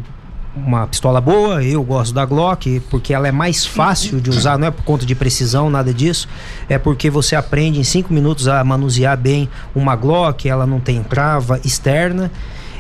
[0.56, 1.64] uma pistola boa.
[1.64, 5.06] Eu gosto da Glock porque ela é mais fácil de usar, não é por conta
[5.06, 6.28] de precisão, nada disso.
[6.70, 11.02] É porque você aprende em cinco minutos a manusear bem uma Glock, ela não tem
[11.04, 12.32] trava externa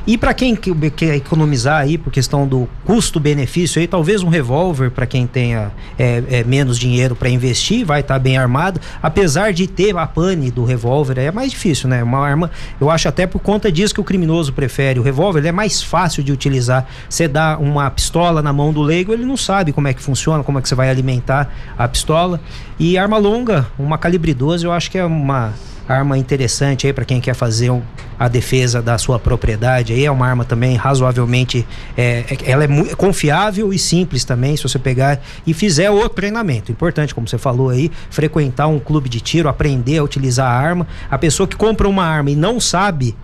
[0.06, 5.06] E para quem quer economizar aí por questão do custo-benefício aí, talvez um revólver para
[5.06, 8.82] quem tenha é, é, menos dinheiro para investir, vai estar tá bem armado.
[9.02, 12.04] Apesar de ter a pane do revólver, é mais difícil, né?
[12.04, 15.00] Uma arma, eu acho até por conta disso que o criminoso prefere.
[15.00, 16.86] O revólver é mais fácil de utilizar.
[17.08, 20.44] Você dá uma pistola na mão do leigo, ele não sabe como é que funciona,
[20.44, 22.42] como é que você vai alimentar a pistola.
[22.78, 25.54] E arma longa, uma calibre 12, eu acho que é uma
[25.88, 27.82] arma interessante aí para quem quer fazer um,
[28.18, 29.94] a defesa da sua propriedade.
[29.94, 31.68] Aí é uma arma também razoavelmente,
[31.98, 36.08] é, é ela é muito confiável e simples também se você pegar e fizer o
[36.08, 36.72] treinamento.
[36.72, 40.88] Importante, como você falou aí, frequentar um clube de tiro, aprender a utilizar a arma.
[41.10, 43.16] A pessoa que compra uma arma e não sabe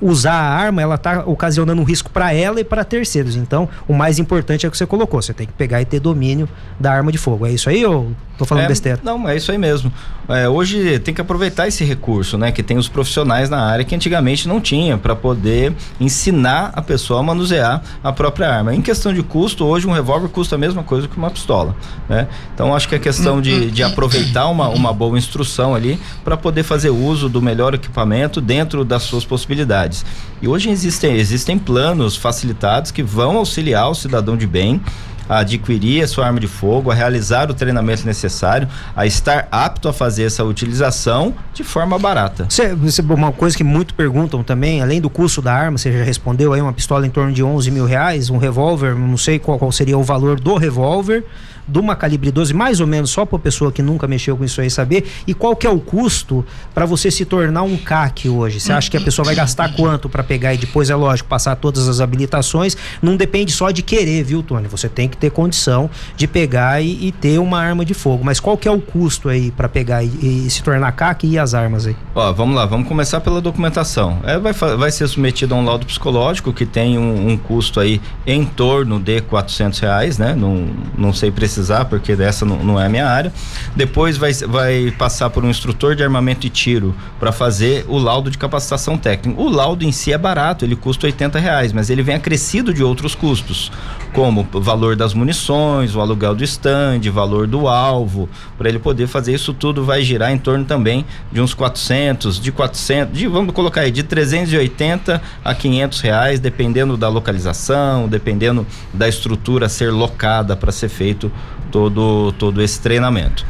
[0.00, 3.36] usar a arma, ela está ocasionando um risco para ela e para terceiros.
[3.36, 5.20] Então, o mais importante é o que você colocou.
[5.20, 7.46] Você tem que pegar e ter domínio da arma de fogo.
[7.46, 8.98] É isso aí ou tô falando é, besteira?
[9.02, 9.92] Não, é isso aí mesmo.
[10.28, 12.50] É, hoje tem que aproveitar esse recurso, né?
[12.50, 17.20] Que tem os profissionais na área que antigamente não tinha para poder ensinar a pessoa
[17.20, 18.74] a manusear a própria arma.
[18.74, 21.76] Em questão de custo, hoje um revólver custa a mesma coisa que uma pistola,
[22.08, 22.28] né?
[22.54, 26.62] Então, acho que é questão de, de aproveitar uma, uma boa instrução ali para poder
[26.62, 30.04] fazer uso do melhor equipamento dentro das suas possibilidades.
[30.42, 34.80] E hoje existem, existem planos facilitados que vão auxiliar o cidadão de bem
[35.28, 39.88] a adquirir a sua arma de fogo, a realizar o treinamento necessário, a estar apto
[39.88, 42.46] a fazer essa utilização de forma barata.
[42.48, 46.02] Cê, cê, uma coisa que muito perguntam também, além do custo da arma, você já
[46.02, 49.56] respondeu aí, uma pistola em torno de 11 mil reais, um revólver, não sei qual,
[49.56, 51.24] qual seria o valor do revólver,
[51.66, 54.60] de uma calibre 12, mais ou menos, só para pessoa que nunca mexeu com isso
[54.60, 56.44] aí saber, e qual que é o custo
[56.74, 58.60] para você se tornar um CAC hoje?
[58.60, 61.56] Você acha que a pessoa vai gastar quanto para pegar e depois, é lógico, passar
[61.56, 62.76] todas as habilitações?
[63.00, 64.68] Não depende só de querer, viu, Tony?
[64.68, 68.24] Você tem que ter condição de pegar e, e ter uma arma de fogo.
[68.24, 71.38] Mas qual que é o custo aí para pegar e, e, se tornar CAC e
[71.38, 71.96] as armas aí?
[72.14, 74.18] Ó, vamos lá, vamos começar pela documentação.
[74.24, 78.00] É, vai, vai ser submetido a um laudo psicológico que tem um, um custo aí
[78.26, 80.34] em torno de quatrocentos reais, né?
[80.34, 83.32] Não, não sei precisar precisar, porque dessa não, não é a minha área.
[83.74, 88.30] Depois vai, vai passar por um instrutor de armamento e tiro para fazer o laudo
[88.30, 89.40] de capacitação técnica.
[89.40, 92.82] O laudo em si é barato, ele custa 80 reais, mas ele vem acrescido de
[92.82, 93.72] outros custos,
[94.12, 98.28] como o valor das munições, o aluguel do stand, valor do alvo.
[98.58, 102.52] Para ele poder fazer isso tudo, vai girar em torno também de uns 400, de
[102.52, 109.08] 400, de, vamos colocar aí, de 380 a 500 reais, dependendo da localização, dependendo da
[109.08, 111.30] estrutura ser locada para ser feito
[111.70, 113.44] todo, todo esse treinamento.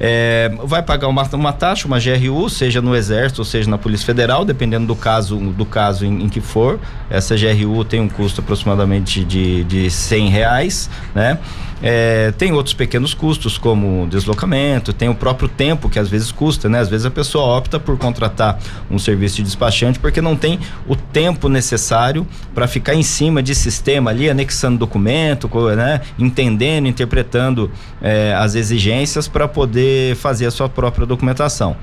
[0.00, 4.04] É, vai pagar uma, uma taxa, uma GRU, seja no Exército ou seja na Polícia
[4.04, 6.80] Federal, dependendo do caso, do caso em, em que for.
[7.08, 11.38] Essa GRU tem um custo aproximadamente de, de 100 reais, né?
[11.86, 16.66] É, tem outros pequenos custos, como deslocamento, tem o próprio tempo que às vezes custa,
[16.66, 16.80] né?
[16.80, 18.58] Às vezes a pessoa opta por contratar
[18.90, 23.54] um serviço de despachante porque não tem o tempo necessário para ficar em cima de
[23.54, 26.00] sistema ali, anexando documento, né?
[26.18, 27.70] Entendendo, interpretando
[28.00, 31.76] é, as exigências para poder fazer a sua própria documentação.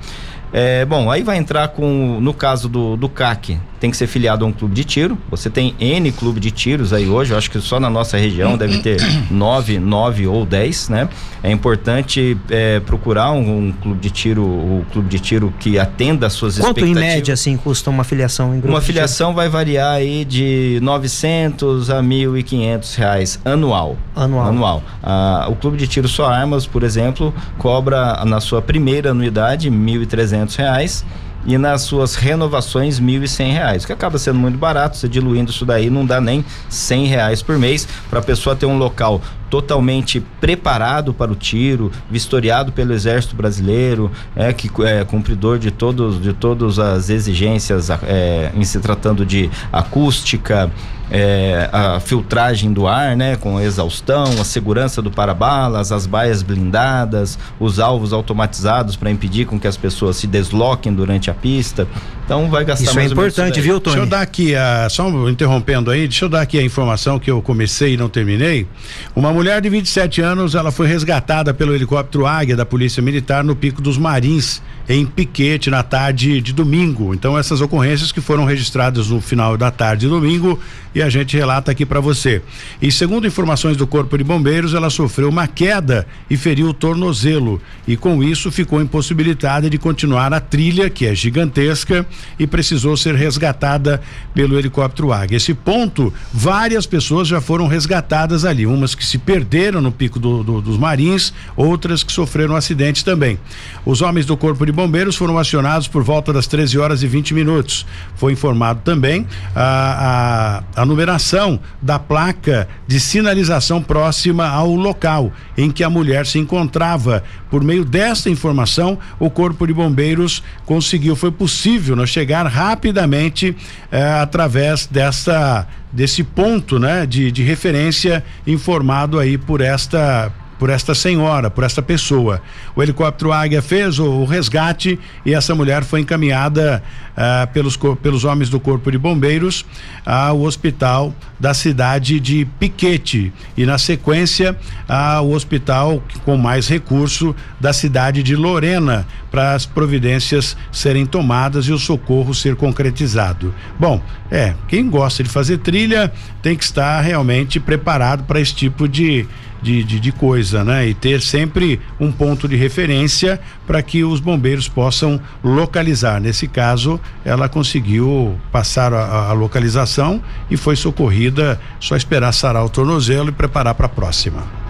[0.52, 4.44] É, bom, aí vai entrar com, no caso do, do CAC, tem que ser filiado
[4.44, 5.18] a um clube de tiro.
[5.30, 8.56] Você tem N clube de tiros aí hoje, eu acho que só na nossa região
[8.56, 11.08] deve ter nove, nove ou dez, né?
[11.42, 15.78] É importante é, procurar um, um, clube de tiro, o um clube de tiro que
[15.78, 17.02] atenda às suas Quanto expectativas.
[17.02, 20.78] Quanto em média, assim, custa uma filiação em grupo Uma filiação vai variar aí de
[20.82, 23.96] 900 a 1.500 reais anual.
[24.14, 24.46] Anual.
[24.46, 24.82] Anual.
[25.02, 30.41] Ah, o clube de tiro só armas, por exemplo, cobra na sua primeira anuidade 1.300
[30.56, 31.04] reais
[31.44, 35.90] e nas suas renovações R$ reais, que acaba sendo muito barato, você diluindo isso daí
[35.90, 39.20] não dá nem R$ por mês para a pessoa ter um local
[39.52, 46.18] totalmente preparado para o tiro, vistoriado pelo Exército Brasileiro, é que é cumpridor de todos
[46.22, 50.70] de todas as exigências é, em se tratando de acústica,
[51.10, 57.38] é, a filtragem do ar, né, com exaustão, a segurança do para-balas, as baias blindadas,
[57.60, 61.86] os alvos automatizados para impedir com que as pessoas se desloquem durante a pista.
[62.32, 63.96] Então vai gastar isso é mais é importante, viu, Tony?
[63.96, 67.30] Deixa eu dar aqui a só interrompendo aí, deixa eu dar aqui a informação que
[67.30, 68.66] eu comecei e não terminei.
[69.14, 73.54] Uma mulher de 27 anos, ela foi resgatada pelo helicóptero Águia da Polícia Militar no
[73.54, 77.14] Pico dos Marins em Piquete na tarde de domingo.
[77.14, 80.58] Então essas ocorrências que foram registradas no final da tarde de domingo
[80.94, 82.42] e a gente relata aqui para você.
[82.80, 87.60] E segundo informações do Corpo de Bombeiros, ela sofreu uma queda e feriu o tornozelo
[87.86, 92.06] e com isso ficou impossibilitada de continuar a trilha, que é gigantesca,
[92.38, 94.00] e precisou ser resgatada
[94.34, 95.36] pelo helicóptero Águia.
[95.36, 100.42] Esse ponto, várias pessoas já foram resgatadas ali, umas que se perderam no pico do,
[100.42, 103.38] do, dos Marins, outras que sofreram acidentes também.
[103.84, 107.34] Os homens do Corpo de Bombeiros foram acionados por volta das 13 horas e 20
[107.34, 107.86] minutos.
[108.16, 115.70] Foi informado também a, a, a numeração da placa de sinalização próxima ao local em
[115.70, 117.22] que a mulher se encontrava.
[117.50, 123.56] Por meio desta informação, o Corpo de Bombeiros conseguiu, foi possível nós chegar rapidamente
[123.90, 130.94] eh, através dessa desse ponto, né, de, de referência informado aí por esta por esta
[130.94, 132.40] senhora, por esta pessoa.
[132.74, 136.82] O helicóptero Águia fez o, o resgate e essa mulher foi encaminhada
[137.16, 139.66] ah, pelos, pelos homens do Corpo de Bombeiros
[140.04, 144.56] ao hospital da cidade de Piquete e na sequência
[144.88, 151.72] ao hospital com mais recurso da cidade de Lorena para as providências serem tomadas e
[151.72, 153.54] o socorro ser concretizado.
[153.78, 154.00] Bom,
[154.30, 159.26] é, quem gosta de fazer trilha tem que estar realmente preparado para esse tipo de
[159.62, 160.88] de, de, de coisa, né?
[160.88, 166.20] E ter sempre um ponto de referência para que os bombeiros possam localizar.
[166.20, 171.60] Nesse caso, ela conseguiu passar a, a localização e foi socorrida.
[171.78, 174.61] Só esperar sarar o tornozelo e preparar para a próxima.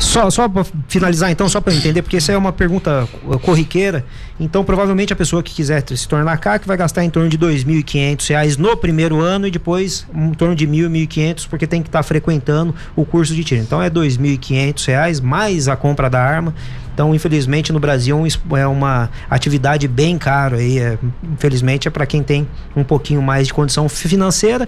[0.00, 3.06] Só, só para finalizar, então, só para entender, porque isso é uma pergunta
[3.42, 4.04] corriqueira.
[4.40, 7.54] Então, provavelmente a pessoa que quiser se tornar CAC vai gastar em torno de R$
[7.54, 11.98] 2.500 no primeiro ano e depois em torno de R$ 1.000, porque tem que estar
[11.98, 13.60] tá frequentando o curso de tiro.
[13.60, 16.54] Então, é R$ 2.500 mais a compra da arma.
[16.94, 18.26] Então, infelizmente, no Brasil
[18.58, 20.78] é uma atividade bem cara aí.
[20.78, 20.98] É,
[21.32, 24.66] infelizmente, é para quem tem um pouquinho mais de condição financeira.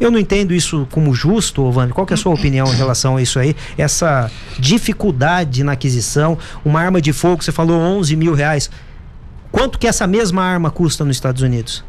[0.00, 1.92] Eu não entendo isso como justo, Ovani.
[1.92, 3.54] Qual é a sua opinião em relação a isso aí?
[3.76, 8.70] Essa dificuldade na aquisição, uma arma de fogo, você falou 11 mil reais.
[9.52, 11.84] Quanto que essa mesma arma custa nos Estados Unidos?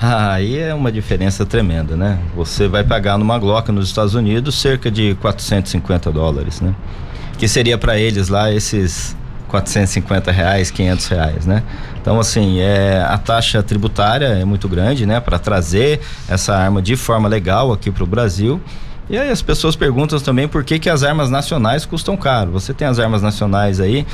[0.00, 2.20] Ah, aí é uma diferença tremenda, né?
[2.36, 6.72] Você vai pagar numa Glock nos Estados Unidos cerca de 450 dólares, né?
[7.36, 9.16] Que seria para eles lá esses
[9.50, 11.62] 450 reais, 500 reais, né?
[12.00, 15.18] Então, assim, é, a taxa tributária é muito grande, né?
[15.20, 18.60] Para trazer essa arma de forma legal aqui para o Brasil.
[19.10, 22.52] E aí as pessoas perguntam também por que, que as armas nacionais custam caro.
[22.52, 24.06] Você tem as armas nacionais aí,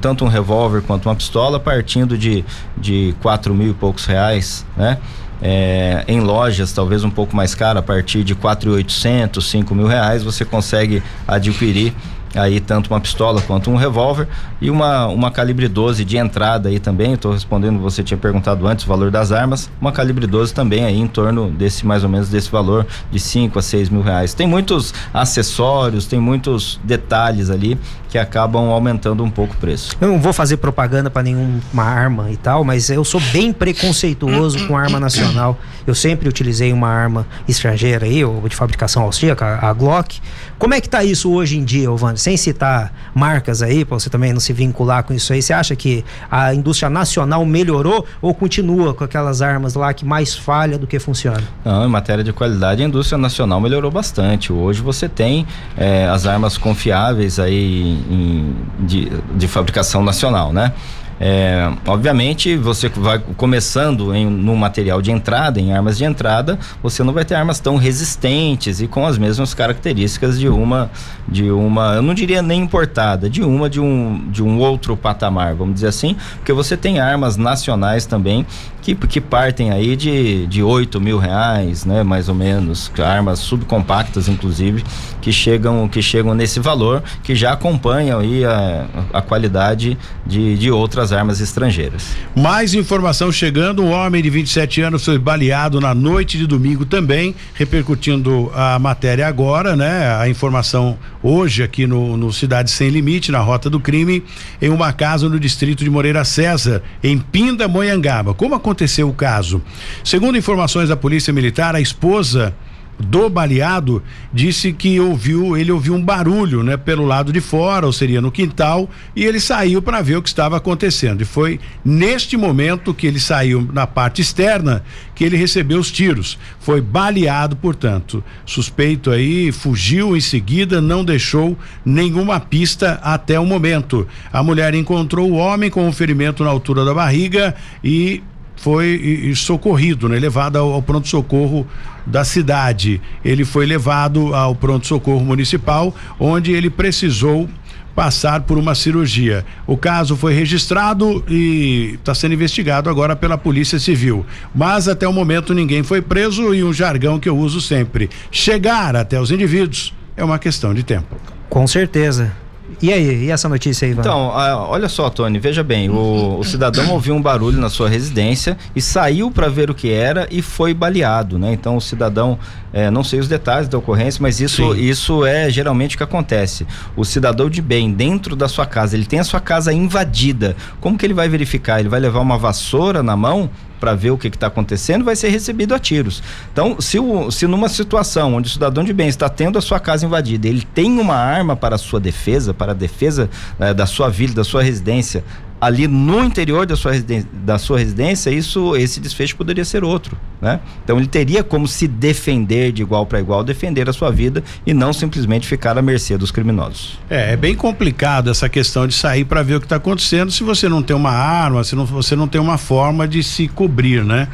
[0.00, 2.44] tanto um revólver quanto uma pistola, partindo de,
[2.76, 4.98] de quatro mil e poucos reais, né?
[5.42, 9.74] É, em lojas talvez um pouco mais caro, a partir de quatro e oitocentos, cinco
[9.74, 11.92] mil reais, você consegue adquirir
[12.34, 14.28] aí tanto uma pistola quanto um revólver
[14.60, 17.12] e uma, uma calibre 12 de entrada aí também.
[17.14, 19.70] Estou respondendo, você tinha perguntado antes o valor das armas.
[19.80, 23.58] Uma calibre 12 também aí em torno desse mais ou menos desse valor de 5
[23.58, 24.34] a 6 mil reais.
[24.34, 27.78] Tem muitos acessórios, tem muitos detalhes ali
[28.14, 29.96] que acabam aumentando um pouco o preço.
[30.00, 34.68] Eu não vou fazer propaganda para nenhuma arma e tal, mas eu sou bem preconceituoso
[34.68, 35.58] com arma nacional.
[35.84, 40.20] Eu sempre utilizei uma arma estrangeira aí, ou de fabricação austríaca, a Glock.
[40.60, 42.16] Como é que tá isso hoje em dia, Ovani?
[42.16, 45.74] Sem citar marcas aí, para você também não se vincular com isso aí, você acha
[45.74, 50.86] que a indústria nacional melhorou ou continua com aquelas armas lá que mais falha do
[50.86, 51.42] que funciona?
[51.64, 54.52] Não, em matéria de qualidade, a indústria nacional melhorou bastante.
[54.52, 55.46] Hoje você tem
[55.76, 60.72] é, as armas confiáveis aí em, de, de fabricação nacional, né?
[61.20, 67.02] É, obviamente, você vai começando em, no material de entrada, em armas de entrada, você
[67.02, 70.90] não vai ter armas tão resistentes e com as mesmas características de uma,
[71.28, 75.54] de uma, eu não diria nem importada, de uma de um, de um outro patamar,
[75.54, 78.44] vamos dizer assim, porque você tem armas nacionais também
[78.84, 84.28] que, que partem aí de, de 8 mil reais, né, mais ou menos, armas subcompactas,
[84.28, 84.84] inclusive,
[85.22, 89.96] que chegam, que chegam nesse valor, que já acompanham aí a, a qualidade
[90.26, 92.16] de, de outras armas estrangeiras.
[92.34, 97.34] Mais informação chegando, um homem de 27 anos foi baleado na noite de domingo também,
[97.54, 103.40] repercutindo a matéria agora, né, a informação hoje aqui no, no Cidade Sem Limite, na
[103.40, 104.22] Rota do Crime,
[104.60, 108.34] em uma casa no distrito de Moreira César, em Pinda, Moyangaba.
[108.34, 109.62] Como aconteceu o caso.
[110.02, 112.54] Segundo informações da Polícia Militar, a esposa
[112.98, 117.92] do baleado disse que ouviu, ele ouviu um barulho, né, pelo lado de fora, ou
[117.92, 121.20] seria no quintal, e ele saiu para ver o que estava acontecendo.
[121.22, 124.82] E foi neste momento que ele saiu na parte externa
[125.14, 126.38] que ele recebeu os tiros.
[126.60, 128.22] Foi baleado, portanto.
[128.44, 134.06] Suspeito aí fugiu em seguida, não deixou nenhuma pista até o momento.
[134.32, 138.22] A mulher encontrou o homem com um ferimento na altura da barriga e
[138.56, 140.18] foi socorrido, né?
[140.18, 141.66] levado ao, ao pronto-socorro
[142.06, 143.00] da cidade.
[143.24, 147.48] Ele foi levado ao pronto-socorro municipal, onde ele precisou
[147.94, 149.44] passar por uma cirurgia.
[149.66, 154.26] O caso foi registrado e está sendo investigado agora pela Polícia Civil.
[154.54, 158.96] Mas até o momento ninguém foi preso e um jargão que eu uso sempre: chegar
[158.96, 161.16] até os indivíduos é uma questão de tempo.
[161.48, 162.43] Com certeza.
[162.80, 164.00] E aí, e essa notícia aí, Ivan?
[164.00, 168.56] Então, olha só, Tony, veja bem, o, o cidadão ouviu um barulho na sua residência
[168.74, 171.52] e saiu para ver o que era e foi baleado, né?
[171.52, 172.38] Então o cidadão,
[172.72, 176.66] é, não sei os detalhes da ocorrência, mas isso, isso é geralmente o que acontece.
[176.96, 180.56] O cidadão de bem dentro da sua casa, ele tem a sua casa invadida.
[180.80, 181.80] Como que ele vai verificar?
[181.80, 183.50] Ele vai levar uma vassoura na mão
[183.84, 186.22] para ver o que está acontecendo, vai ser recebido a tiros.
[186.50, 189.78] Então, se, o, se numa situação onde o cidadão de bem está tendo a sua
[189.78, 193.28] casa invadida, ele tem uma arma para a sua defesa, para a defesa
[193.58, 195.22] né, da sua vida, da sua residência,
[195.64, 196.92] ali no interior da sua,
[197.32, 200.60] da sua residência, isso, esse desfecho poderia ser outro, né?
[200.84, 204.74] Então ele teria como se defender de igual para igual, defender a sua vida e
[204.74, 206.98] não simplesmente ficar à mercê dos criminosos.
[207.08, 210.44] É, é bem complicado essa questão de sair para ver o que está acontecendo se
[210.44, 214.04] você não tem uma arma, se não, você não tem uma forma de se cobrir,
[214.04, 214.28] né?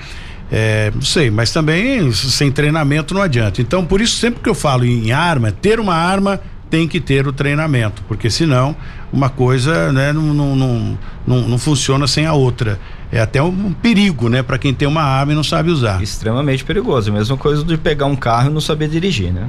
[0.52, 3.62] É, não sei, mas também sem treinamento não adianta.
[3.62, 6.40] Então, por isso, sempre que eu falo em arma, ter uma arma
[6.70, 8.76] tem que ter o treinamento, porque senão
[9.12, 12.78] uma coisa né, não, não, não, não, não funciona sem a outra.
[13.12, 16.00] É até um, perigo, né, para quem tem uma arma e não sabe usar.
[16.00, 17.12] Extremamente perigoso.
[17.12, 19.48] Mesma coisa de pegar um carro e não saber dirigir, né?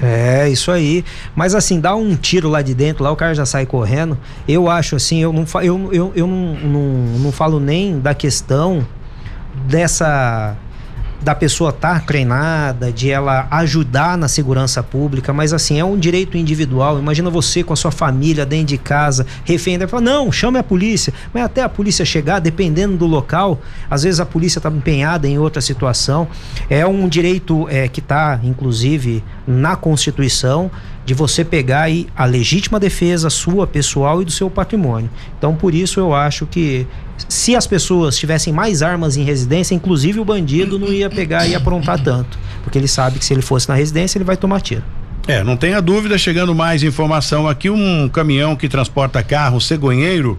[0.00, 1.02] É, isso aí.
[1.34, 4.18] Mas assim, dá um tiro lá de dentro, lá o cara já sai correndo.
[4.46, 6.82] Eu acho assim, eu não, eu, eu, eu não, não,
[7.18, 8.86] não falo nem da questão
[9.66, 10.54] dessa
[11.22, 15.98] da pessoa estar tá treinada, de ela ajudar na segurança pública, mas assim, é um
[15.98, 16.98] direito individual.
[16.98, 21.12] Imagina você com a sua família dentro de casa, refém, fala, não, chame a polícia.
[21.32, 23.60] Mas até a polícia chegar, dependendo do local,
[23.90, 26.28] às vezes a polícia está empenhada em outra situação.
[26.68, 30.70] É um direito é, que está, inclusive, na Constituição
[31.06, 35.08] de você pegar aí a legítima defesa sua, pessoal e do seu patrimônio.
[35.38, 36.84] Então, por isso eu acho que
[37.28, 41.54] se as pessoas tivessem mais armas em residência, inclusive o bandido não ia pegar e
[41.54, 44.84] aprontar tanto, porque ele sabe que se ele fosse na residência, ele vai tomar tiro.
[45.26, 50.38] É, não tenha dúvida, chegando mais informação aqui, um caminhão que transporta carro cegonheiro,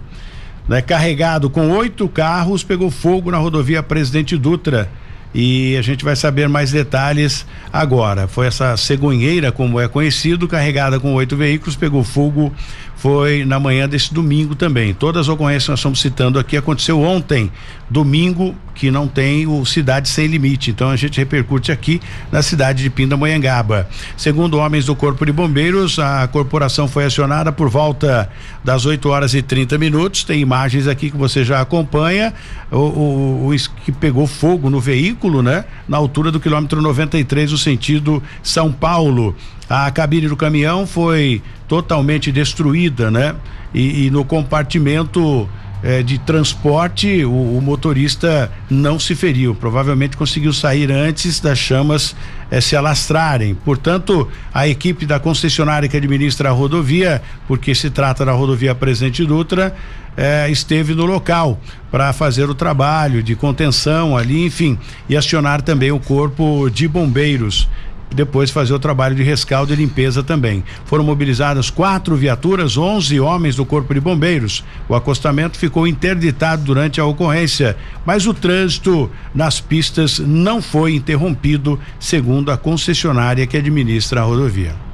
[0.67, 4.89] né, carregado com oito carros, pegou fogo na rodovia Presidente Dutra
[5.33, 8.27] e a gente vai saber mais detalhes agora.
[8.27, 12.51] Foi essa cegonheira, como é conhecido, carregada com oito veículos, pegou fogo
[12.97, 14.93] foi na manhã desse domingo também.
[14.93, 17.51] Todas as ocorrências que nós estamos citando aqui aconteceu ontem,
[17.87, 20.71] domingo, que não tem o Cidade Sem Limite.
[20.71, 23.87] Então a gente repercute aqui na cidade de Pindamonhangaba.
[24.17, 28.29] Segundo homens do Corpo de Bombeiros, a corporação foi acionada por volta
[28.63, 30.23] das 8 horas e 30 minutos.
[30.23, 32.33] Tem imagens aqui que você já acompanha.
[32.71, 35.65] O, o, o que pegou fogo no veículo, né?
[35.87, 39.35] Na altura do quilômetro 93, no sentido São Paulo.
[39.69, 43.35] A cabine do caminhão foi totalmente destruída, né?
[43.73, 45.47] E, e no compartimento
[45.83, 49.53] eh, de transporte, o, o, motorista não se feriu.
[49.53, 52.15] Provavelmente conseguiu sair antes das chamas
[52.49, 53.53] eh, se alastrarem.
[53.53, 59.23] Portanto, a equipe da concessionária que administra a rodovia, porque se trata da rodovia Presidente
[59.23, 59.75] Dutra,
[60.17, 61.59] eh, esteve no local
[61.91, 67.69] para fazer o trabalho de contenção ali, enfim, e acionar também o corpo de bombeiros
[68.13, 70.63] depois fazer o trabalho de rescaldo e limpeza também.
[70.85, 74.63] Foram mobilizadas quatro viaturas, 11 homens do Corpo de Bombeiros.
[74.87, 81.79] O acostamento ficou interditado durante a ocorrência, mas o trânsito nas pistas não foi interrompido,
[81.99, 84.87] segundo a concessionária que administra a rodovia.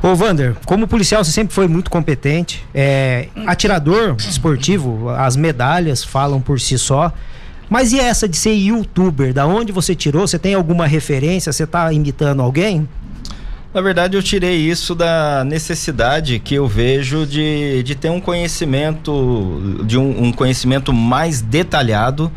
[0.00, 2.64] Ô, Vander, como policial você sempre foi muito competente.
[2.72, 7.12] É, atirador esportivo, as medalhas falam por si só.
[7.68, 9.32] Mas e essa de ser youtuber?
[9.32, 10.26] Da onde você tirou?
[10.26, 11.52] Você tem alguma referência?
[11.52, 12.88] Você está imitando alguém?
[13.72, 19.82] Na verdade, eu tirei isso da necessidade que eu vejo de, de ter um conhecimento,
[19.84, 22.32] de um, um conhecimento mais detalhado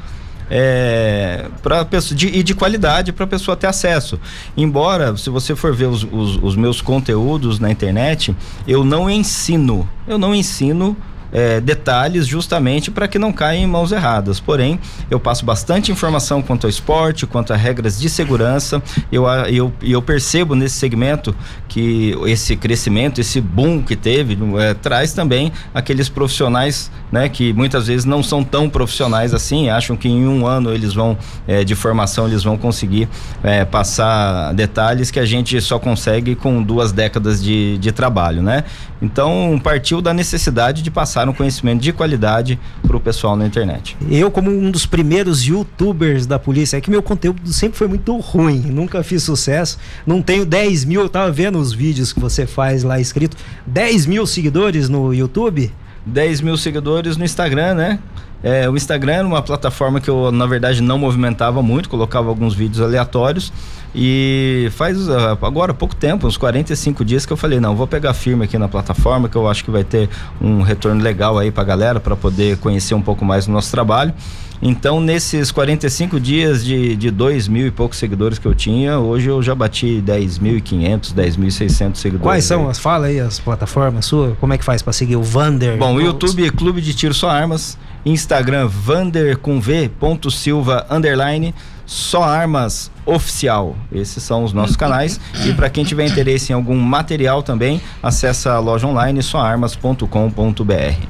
[0.54, 4.20] é, para de, e de qualidade para a pessoa ter acesso.
[4.58, 8.36] Embora, se você for ver os, os, os meus conteúdos na internet,
[8.68, 10.98] eu não ensino, eu não ensino
[11.32, 14.40] é, detalhes justamente para que não caia em mãos erradas.
[14.40, 14.80] Porém,
[15.10, 18.82] eu passo bastante informação quanto ao esporte, quanto a regras de segurança.
[19.12, 21.36] Eu, eu, eu percebo nesse segmento
[21.68, 27.88] que esse crescimento, esse boom que teve, é, traz também aqueles profissionais né, que muitas
[27.88, 31.18] vezes não são tão profissionais assim, acham que em um ano eles vão,
[31.48, 33.08] é, de formação, eles vão conseguir
[33.44, 38.64] é, passar detalhes que a gente só consegue com duas décadas de, de trabalho, né?
[39.02, 43.98] Então, partiu da necessidade de passar um conhecimento de qualidade para o pessoal na internet.
[44.10, 48.16] Eu, como um dos primeiros youtubers da polícia, é que meu conteúdo sempre foi muito
[48.18, 49.78] ruim, nunca fiz sucesso.
[50.06, 53.36] Não tenho 10 mil, eu tava vendo os vídeos que você faz lá escrito.
[53.66, 55.72] 10 mil seguidores no YouTube?
[56.06, 58.00] 10 mil seguidores no Instagram, né?
[58.44, 62.54] É, o Instagram era uma plataforma que eu, na verdade, não movimentava muito, colocava alguns
[62.54, 63.52] vídeos aleatórios.
[63.94, 68.14] E faz uh, agora pouco tempo, uns 45 dias, que eu falei: não, vou pegar
[68.14, 70.10] firme aqui na plataforma, que eu acho que vai ter
[70.42, 74.14] um retorno legal aí pra galera, para poder conhecer um pouco mais do nosso trabalho.
[74.62, 79.28] Então, nesses 45 dias de, de 2 mil e poucos seguidores que eu tinha, hoje
[79.28, 82.22] eu já bati 10.500, 10.600 seguidores.
[82.22, 82.70] Quais são?
[82.70, 84.38] As, fala aí as plataformas suas.
[84.38, 85.78] Como é que faz para seguir o Vander?
[85.78, 87.78] Bom, o YouTube Clube de Tiro Só Armas.
[88.06, 91.54] Instagram Vander com V, ponto Silva, underline,
[91.86, 93.76] só armas oficial.
[93.92, 95.20] Esses são os nossos canais.
[95.46, 100.06] E para quem tiver interesse em algum material também, acessa a loja online soarmas.com.br.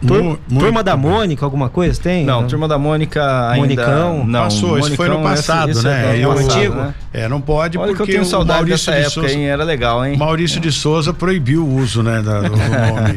[0.05, 2.25] Tur turma da Mônica, alguma coisa tem?
[2.25, 4.43] Não, Turma da Mônica ainda Monicão, não.
[4.43, 6.17] Passou, isso foi no passado, esse, né?
[6.17, 6.75] É, eu, antigo.
[6.75, 6.93] Né?
[7.13, 9.45] É, não pode Olha porque que eu tenho saudade Maurício dessa de época, Souza, hein?
[9.45, 10.17] Era legal, hein?
[10.17, 12.61] Maurício de Souza proibiu o uso, né, da, do nome.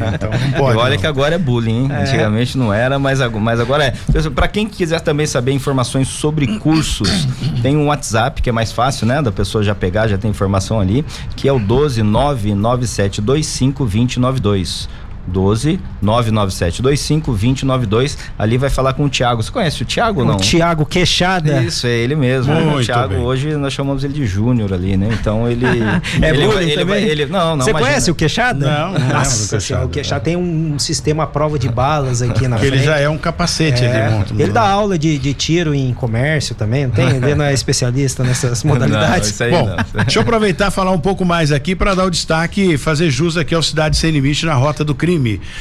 [0.14, 0.78] Então não pode.
[0.78, 1.00] Olha não.
[1.00, 1.88] que agora é bullying, hein?
[1.90, 2.02] É.
[2.02, 3.94] Antigamente não era, mas, mas agora é.
[4.34, 7.26] Para quem quiser também saber informações sobre cursos,
[7.62, 9.22] tem um WhatsApp que é mais fácil, né?
[9.22, 11.02] Da pessoa já pegar, já tem informação ali,
[11.36, 14.88] que é o 1299725 2092.
[15.26, 18.18] 12 997 25 2092.
[18.38, 19.42] Ali vai falar com o Thiago.
[19.42, 20.36] Você conhece o Thiago ou não?
[20.36, 21.62] O Thiago Queixada.
[21.62, 22.52] Isso, é ele mesmo.
[22.54, 23.18] Muito o Thiago, bem.
[23.22, 25.08] hoje nós chamamos ele de Júnior ali, né?
[25.20, 25.64] Então ele.
[26.22, 27.04] É ele, bullying ele, também?
[27.04, 27.64] ele, Não, não.
[27.64, 27.90] Você imagina.
[27.90, 28.66] conhece o Queixada?
[28.66, 32.56] Não, não Nossa, Queixada, o Queixada tem um sistema à prova de balas aqui na
[32.56, 32.84] Porque ele frente.
[32.86, 34.34] já é um capacete, É, ele monta.
[34.34, 37.08] ele dá aula de, de tiro em comércio também, não tem?
[37.08, 39.28] Ele não é especialista nessas modalidades.
[39.28, 40.02] Não, isso aí Bom, não.
[40.04, 43.10] deixa eu aproveitar e falar um pouco mais aqui para dar o destaque e fazer
[43.10, 45.13] jus aqui ao Cidade Sem Limite na rota do crime.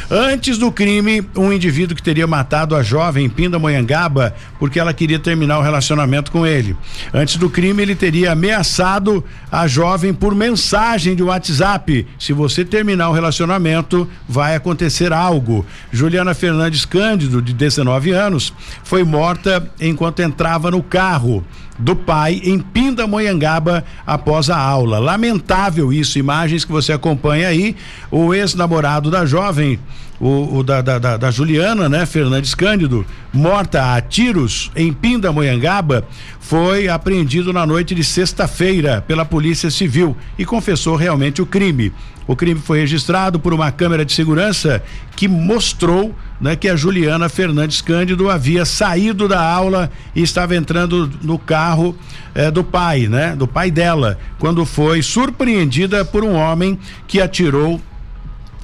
[0.10, 5.20] Antes do crime, um indivíduo que teria matado a jovem em Pindamonhangaba porque ela queria
[5.20, 6.76] terminar o relacionamento com ele.
[7.14, 12.08] Antes do crime, ele teria ameaçado a jovem por mensagem de WhatsApp.
[12.18, 15.66] Se você terminar o relacionamento, vai acontecer algo.
[15.92, 21.44] Juliana Fernandes Cândido, de 19 anos, foi morta enquanto entrava no carro
[21.78, 25.00] do pai em Pindamonhangaba após a aula.
[25.00, 27.76] Lamentável isso, imagens que você acompanha aí.
[28.12, 29.80] O ex-namorado da jovem,
[30.24, 36.08] o, o da, da, da, da Juliana, né, Fernandes Cândido, morta a tiros em Pindamonhangaba,
[36.40, 41.92] foi apreendido na noite de sexta-feira pela Polícia Civil e confessou realmente o crime.
[42.26, 44.82] O crime foi registrado por uma câmera de segurança
[45.14, 51.12] que mostrou né, que a Juliana Fernandes Cândido havia saído da aula e estava entrando
[51.22, 51.94] no carro
[52.34, 53.36] eh, do pai, né?
[53.36, 57.82] Do pai dela, quando foi surpreendida por um homem que atirou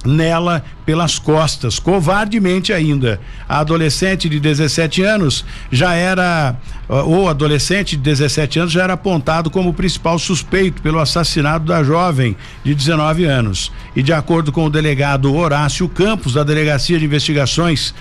[0.04, 3.20] nela pelas costas, covardemente ainda.
[3.48, 6.56] A adolescente de 17 anos já era,
[6.88, 12.36] ou adolescente de 17 anos já era apontado como principal suspeito pelo assassinato da jovem
[12.64, 13.70] de 19 anos.
[13.94, 17.94] E de acordo com o delegado Horácio Campos, da Delegacia de Investigações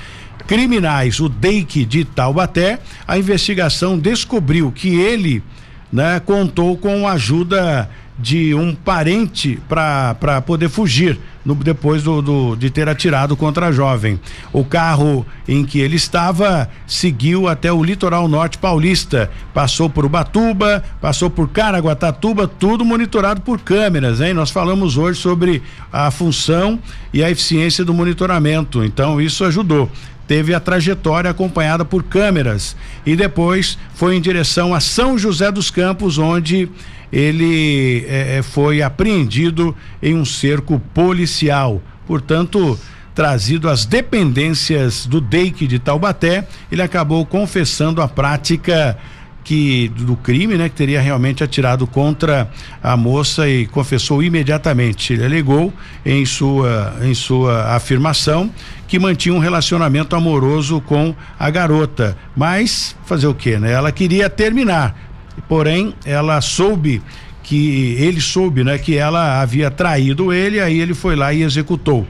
[0.47, 5.43] Criminais, o DEIC de Taubaté, a investigação descobriu que ele
[5.91, 7.89] né, contou com ajuda
[8.21, 13.71] de um parente para poder fugir no, depois do, do, de ter atirado contra a
[13.71, 14.19] jovem.
[14.51, 20.83] O carro em que ele estava seguiu até o litoral norte paulista, passou por Ubatuba,
[21.01, 24.33] passou por Caraguatatuba, tudo monitorado por câmeras, hein?
[24.33, 26.77] Nós falamos hoje sobre a função
[27.13, 29.89] e a eficiência do monitoramento, então isso ajudou
[30.27, 35.71] teve a trajetória acompanhada por câmeras e depois foi em direção a São José dos
[35.71, 36.69] Campos, onde
[37.11, 41.81] ele eh, foi apreendido em um cerco policial.
[42.07, 42.77] Portanto,
[43.13, 48.97] trazido às dependências do DEIC de Taubaté, ele acabou confessando a prática
[49.43, 52.49] que do crime, né, que teria realmente atirado contra
[52.83, 55.13] a moça e confessou imediatamente.
[55.13, 55.73] Ele alegou
[56.05, 58.51] em sua em sua afirmação
[58.87, 63.71] que mantinha um relacionamento amoroso com a garota, mas fazer o quê, né?
[63.71, 65.08] Ela queria terminar.
[65.47, 67.01] Porém, ela soube
[67.43, 72.05] que ele soube, né, que ela havia traído ele, aí ele foi lá e executou.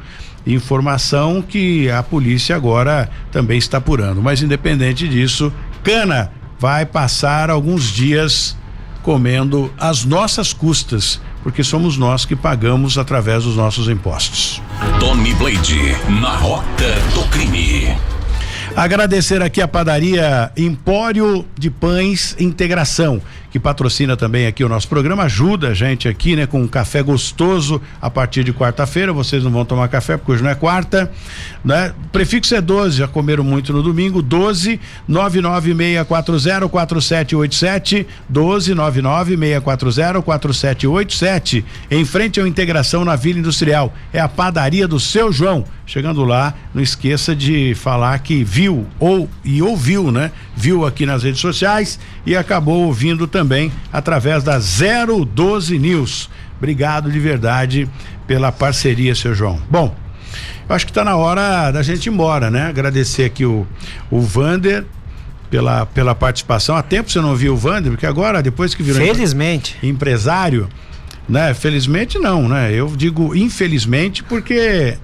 [0.46, 4.22] Informação que a polícia agora também está apurando.
[4.22, 5.54] Mas independente disso,
[5.84, 8.58] Cana vai passar alguns dias
[9.02, 14.62] comendo às nossas custas, porque somos nós que pagamos através dos nossos impostos.
[15.00, 17.96] Tony Blade, na rota do crime.
[18.80, 23.22] Agradecer aqui a padaria Empório de Pães Integração,
[23.52, 27.04] que patrocina também aqui o nosso programa, ajuda a gente aqui, né, com um café
[27.04, 29.12] gostoso a partir de quarta-feira.
[29.12, 31.12] Vocês não vão tomar café porque hoje não é quarta,
[31.62, 31.94] né?
[32.14, 34.22] Prefixo é 12, já comeram muito no domingo.
[34.22, 43.94] 12 99640 4787 12 99640 4787 em frente ao Integração na Vila Industrial.
[44.14, 45.66] É a padaria do seu João.
[45.86, 48.69] Chegando lá, não esqueça de falar que viu
[49.00, 50.32] ou e ouviu, né?
[50.56, 56.30] Viu aqui nas redes sociais e acabou ouvindo também através da 012 News.
[56.58, 57.90] Obrigado de verdade
[58.28, 59.62] pela parceria, seu João.
[59.70, 59.96] Bom,
[60.68, 62.68] eu acho que está na hora da gente ir embora, né?
[62.68, 63.66] Agradecer aqui o,
[64.12, 64.86] o Vander
[65.50, 66.76] pela, pela participação.
[66.76, 69.78] Há tempo você não viu o Vander, porque agora, depois que virou Felizmente.
[69.82, 70.70] empresário,
[71.28, 71.54] né?
[71.54, 72.72] Felizmente não, né?
[72.74, 74.98] Eu digo infelizmente porque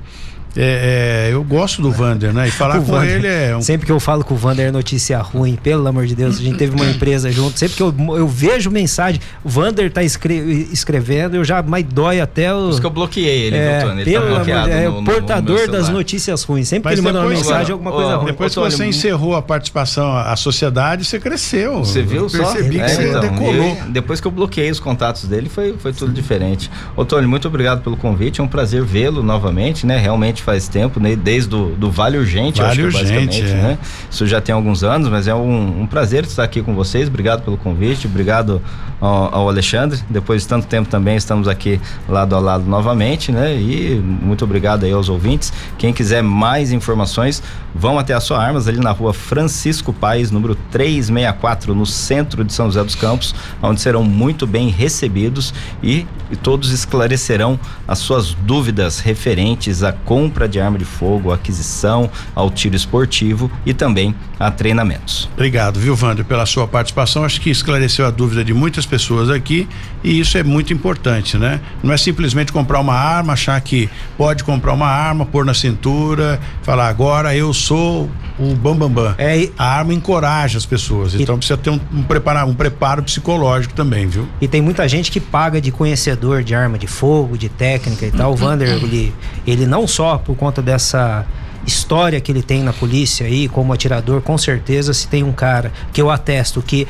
[0.57, 2.47] é, é, eu gosto do Vander, né?
[2.47, 4.67] E falar O com Vander, ele é um Sempre que eu falo com o Vander
[4.67, 6.37] é notícia ruim, pelo amor de Deus.
[6.39, 7.57] A gente teve uma empresa junto.
[7.59, 12.19] Sempre que eu, eu vejo mensagem, o Vander tá escre- escrevendo, eu já mais dói
[12.21, 12.63] até o.
[12.63, 14.01] Por isso que eu bloqueei ele, é, Tony?
[14.01, 16.67] Ele pelo tá bloqueado é no- o no- no portador meu das notícias ruins.
[16.67, 18.25] Sempre Mas que ele manda uma mensagem, alguma coisa ó, ruim.
[18.27, 21.79] Depois que você mu- encerrou a participação à sociedade, você cresceu.
[21.79, 22.37] Você viu só?
[22.53, 23.77] Percebi que É, você então, decolou.
[23.87, 26.69] e depois que eu bloqueei os contatos dele, foi, foi tudo diferente.
[26.95, 28.39] Ô, Tony, muito obrigado pelo convite.
[28.39, 29.97] É um prazer vê-lo novamente, né?
[29.97, 31.15] Realmente faz tempo, né?
[31.15, 33.55] desde do, do Vale Urgente, Vale acho que Urgente, basicamente, é.
[33.55, 33.77] né?
[34.09, 37.07] Isso já tem alguns anos, mas é um, um prazer estar aqui com vocês.
[37.07, 38.61] Obrigado pelo convite, obrigado
[39.01, 39.99] ao, ao Alexandre.
[40.07, 43.55] Depois de tanto tempo também estamos aqui lado a lado novamente, né?
[43.55, 45.51] E muito obrigado aí aos ouvintes.
[45.79, 47.41] Quem quiser mais informações,
[47.73, 52.53] vão até a sua armas ali na rua Francisco Paes, número 364, no centro de
[52.53, 58.33] São José dos Campos, onde serão muito bem recebidos e, e todos esclarecerão as suas
[58.33, 64.51] dúvidas referentes à compra de arma de fogo, aquisição, ao tiro esportivo e também a
[64.51, 65.29] treinamentos.
[65.33, 67.23] Obrigado, viu, Wander, pela sua participação.
[67.23, 69.67] Acho que esclareceu a dúvida de muitas pessoas aqui
[70.03, 71.61] e isso é muito importante, né?
[71.81, 76.39] Não é simplesmente comprar uma arma, achar que pode comprar uma arma, pôr na cintura,
[76.61, 78.09] falar agora eu sou
[78.39, 78.89] o bambambam.
[78.89, 79.15] Bam, bam.
[79.17, 82.53] É, e- A arma encoraja as pessoas, E- então precisa ter um, um, preparo, um
[82.53, 84.27] preparo psicológico também, viu?
[84.41, 88.11] E tem muita gente que paga de conhecedor de arma de fogo, de técnica e
[88.11, 88.33] tal.
[88.33, 89.13] O Vander, ele,
[89.47, 91.25] ele não só por conta dessa
[91.65, 95.71] história que ele tem na polícia aí, como atirador, com certeza, se tem um cara
[95.91, 96.87] que eu atesto que.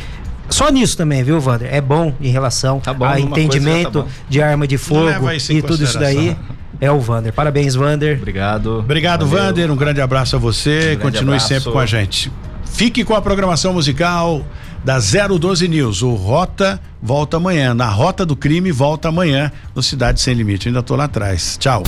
[0.47, 1.73] Só nisso também, viu, Vander?
[1.73, 4.07] É bom em relação Tá bom, a coisa já entendimento tá bom.
[4.29, 5.09] de arma de fogo
[5.49, 6.35] e tudo isso daí.
[6.82, 7.32] É o Vander.
[7.34, 8.17] Parabéns, Vander.
[8.17, 8.80] Obrigado.
[8.80, 9.45] Obrigado, Valeu.
[9.45, 9.71] Vander.
[9.71, 10.80] Um grande abraço a você.
[10.80, 11.47] grande Continue abraço.
[11.47, 12.32] sempre com a gente.
[12.65, 14.45] Fique com a programação musical
[14.84, 16.01] da 012 News.
[16.01, 17.73] O Rota volta amanhã.
[17.73, 20.67] Na Rota do Crime volta amanhã no Cidade Sem Limite.
[20.67, 21.57] Ainda tô lá atrás.
[21.57, 21.84] Tchau.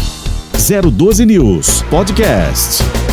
[0.54, 3.07] 012 News Podcast.